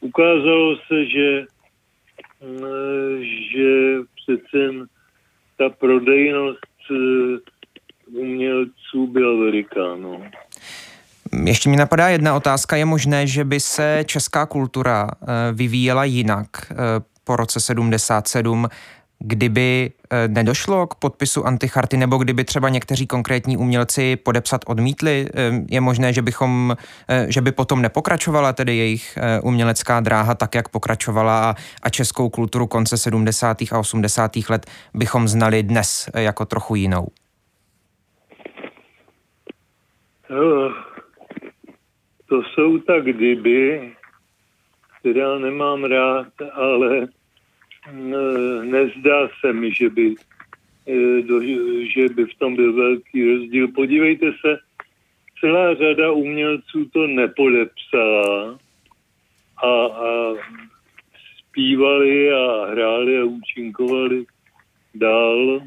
ukázalo 0.00 0.76
se, 0.76 1.06
že, 1.06 1.46
eh, 2.42 3.24
že 3.24 3.98
přece 4.14 4.88
ta 5.60 5.68
prodejnost 5.68 6.58
eh, 6.90 8.18
umělců 8.18 9.06
byla 9.06 9.44
veliká. 9.44 9.96
No. 9.96 10.22
Ještě 11.44 11.68
mi 11.68 11.76
napadá 11.76 12.08
jedna 12.08 12.34
otázka. 12.34 12.76
Je 12.76 12.84
možné, 12.84 13.26
že 13.26 13.44
by 13.44 13.60
se 13.60 14.02
česká 14.06 14.46
kultura 14.46 15.08
eh, 15.10 15.26
vyvíjela 15.52 16.04
jinak 16.04 16.48
eh, 16.70 16.74
po 17.24 17.36
roce 17.36 17.60
77, 17.60 18.68
kdyby 19.22 19.90
nedošlo 20.26 20.86
k 20.86 20.94
podpisu 20.94 21.46
anticharty, 21.46 21.96
nebo 21.96 22.18
kdyby 22.18 22.44
třeba 22.44 22.68
někteří 22.68 23.06
konkrétní 23.06 23.56
umělci 23.56 24.16
podepsat 24.16 24.60
odmítli, 24.66 25.26
je 25.70 25.80
možné, 25.80 26.12
že, 26.12 26.22
bychom, 26.22 26.76
že 27.28 27.40
by 27.40 27.52
potom 27.52 27.82
nepokračovala 27.82 28.52
tedy 28.52 28.76
jejich 28.76 29.18
umělecká 29.42 30.00
dráha 30.00 30.34
tak, 30.34 30.54
jak 30.54 30.68
pokračovala 30.68 31.54
a 31.82 31.88
českou 31.88 32.28
kulturu 32.28 32.66
konce 32.66 32.96
70. 32.98 33.62
a 33.72 33.78
80. 33.78 34.30
let 34.48 34.66
bychom 34.94 35.28
znali 35.28 35.62
dnes 35.62 36.10
jako 36.14 36.44
trochu 36.44 36.74
jinou? 36.74 37.06
No, 40.30 40.72
to 42.28 42.42
jsou 42.42 42.78
tak 42.78 43.02
kdyby, 43.04 43.92
která 45.00 45.38
nemám 45.38 45.84
rád, 45.84 46.26
ale 46.54 47.06
nezdá 48.62 49.28
se 49.40 49.52
mi, 49.52 49.74
že 49.74 49.90
by, 49.90 50.14
e, 50.86 51.22
že 51.86 52.08
by 52.14 52.24
v 52.24 52.34
tom 52.38 52.56
byl 52.56 52.72
velký 52.72 53.34
rozdíl. 53.34 53.68
Podívejte 53.68 54.32
se, 54.40 54.58
celá 55.40 55.74
řada 55.74 56.10
umělců 56.10 56.84
to 56.92 57.06
nepodepsala 57.06 58.58
a, 59.56 59.86
a 59.86 60.34
zpívali 61.38 62.32
a 62.32 62.66
hráli 62.70 63.18
a 63.18 63.24
účinkovali 63.24 64.24
dál. 64.94 65.60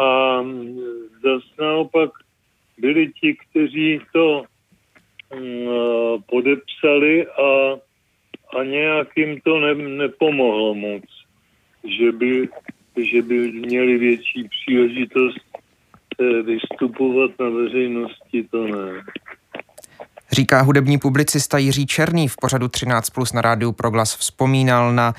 A 0.00 0.42
zase 1.22 1.62
naopak 1.62 2.10
byli 2.78 3.12
ti, 3.12 3.36
kteří 3.50 4.00
to 4.12 4.44
mm, 5.34 6.22
podepsali 6.26 7.26
a 7.26 7.78
a 8.56 8.64
nějak 8.64 9.08
jim 9.16 9.40
to 9.40 9.58
ne, 9.58 9.74
nepomohlo 9.74 10.74
moc, 10.74 11.02
že 11.98 12.12
by, 12.12 12.48
že 13.12 13.22
by 13.22 13.52
měli 13.52 13.98
větší 13.98 14.48
příležitost 14.48 15.40
eh, 16.20 16.42
vystupovat 16.42 17.30
na 17.40 17.48
veřejnosti, 17.48 18.48
to 18.50 18.66
ne. 18.66 19.02
Říká 20.32 20.60
hudební 20.60 20.98
publicista 20.98 21.58
Jiří 21.58 21.86
Černý 21.86 22.28
v 22.28 22.36
pořadu 22.40 22.68
13 22.68 23.10
plus 23.10 23.32
na 23.32 23.40
rádiu 23.40 23.72
Proglas 23.72 24.16
vzpomínal 24.16 24.92
na 24.92 25.14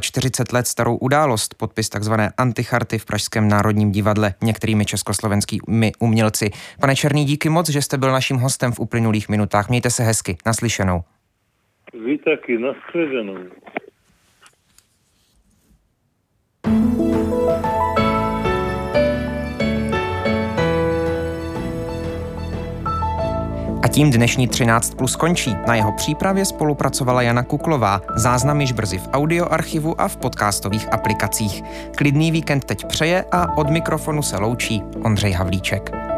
45 0.00 0.50
eh, 0.52 0.56
let 0.56 0.66
starou 0.66 0.96
událost, 0.96 1.54
podpis 1.54 1.88
takzvané 1.88 2.32
anticharty 2.36 2.98
v 2.98 3.04
Pražském 3.04 3.48
národním 3.48 3.92
divadle 3.92 4.34
některými 4.42 4.84
československými 4.84 5.92
umělci. 5.98 6.50
Pane 6.80 6.96
Černý, 6.96 7.24
díky 7.24 7.48
moc, 7.48 7.68
že 7.68 7.82
jste 7.82 7.98
byl 7.98 8.12
naším 8.12 8.36
hostem 8.36 8.72
v 8.72 8.80
uplynulých 8.80 9.28
minutách. 9.28 9.68
Mějte 9.68 9.90
se 9.90 10.02
hezky. 10.02 10.36
Naslyšenou. 10.46 11.04
Vy 11.94 12.18
taky, 12.18 12.58
nashledanou. 12.58 13.36
A 23.82 23.88
tím 23.88 24.10
dnešní 24.10 24.48
13 24.48 24.94
plus 24.94 25.16
končí. 25.16 25.54
Na 25.66 25.74
jeho 25.74 25.92
přípravě 25.92 26.44
spolupracovala 26.44 27.22
Jana 27.22 27.42
Kuklová. 27.42 28.00
Záznam 28.16 28.60
již 28.60 28.72
brzy 28.72 28.98
v 28.98 29.08
audioarchivu 29.12 30.00
a 30.00 30.08
v 30.08 30.16
podcastových 30.16 30.92
aplikacích. 30.92 31.62
Klidný 31.96 32.30
víkend 32.30 32.64
teď 32.64 32.84
přeje 32.86 33.24
a 33.32 33.56
od 33.58 33.70
mikrofonu 33.70 34.22
se 34.22 34.36
loučí 34.36 34.82
Ondřej 35.04 35.32
Havlíček. 35.32 36.11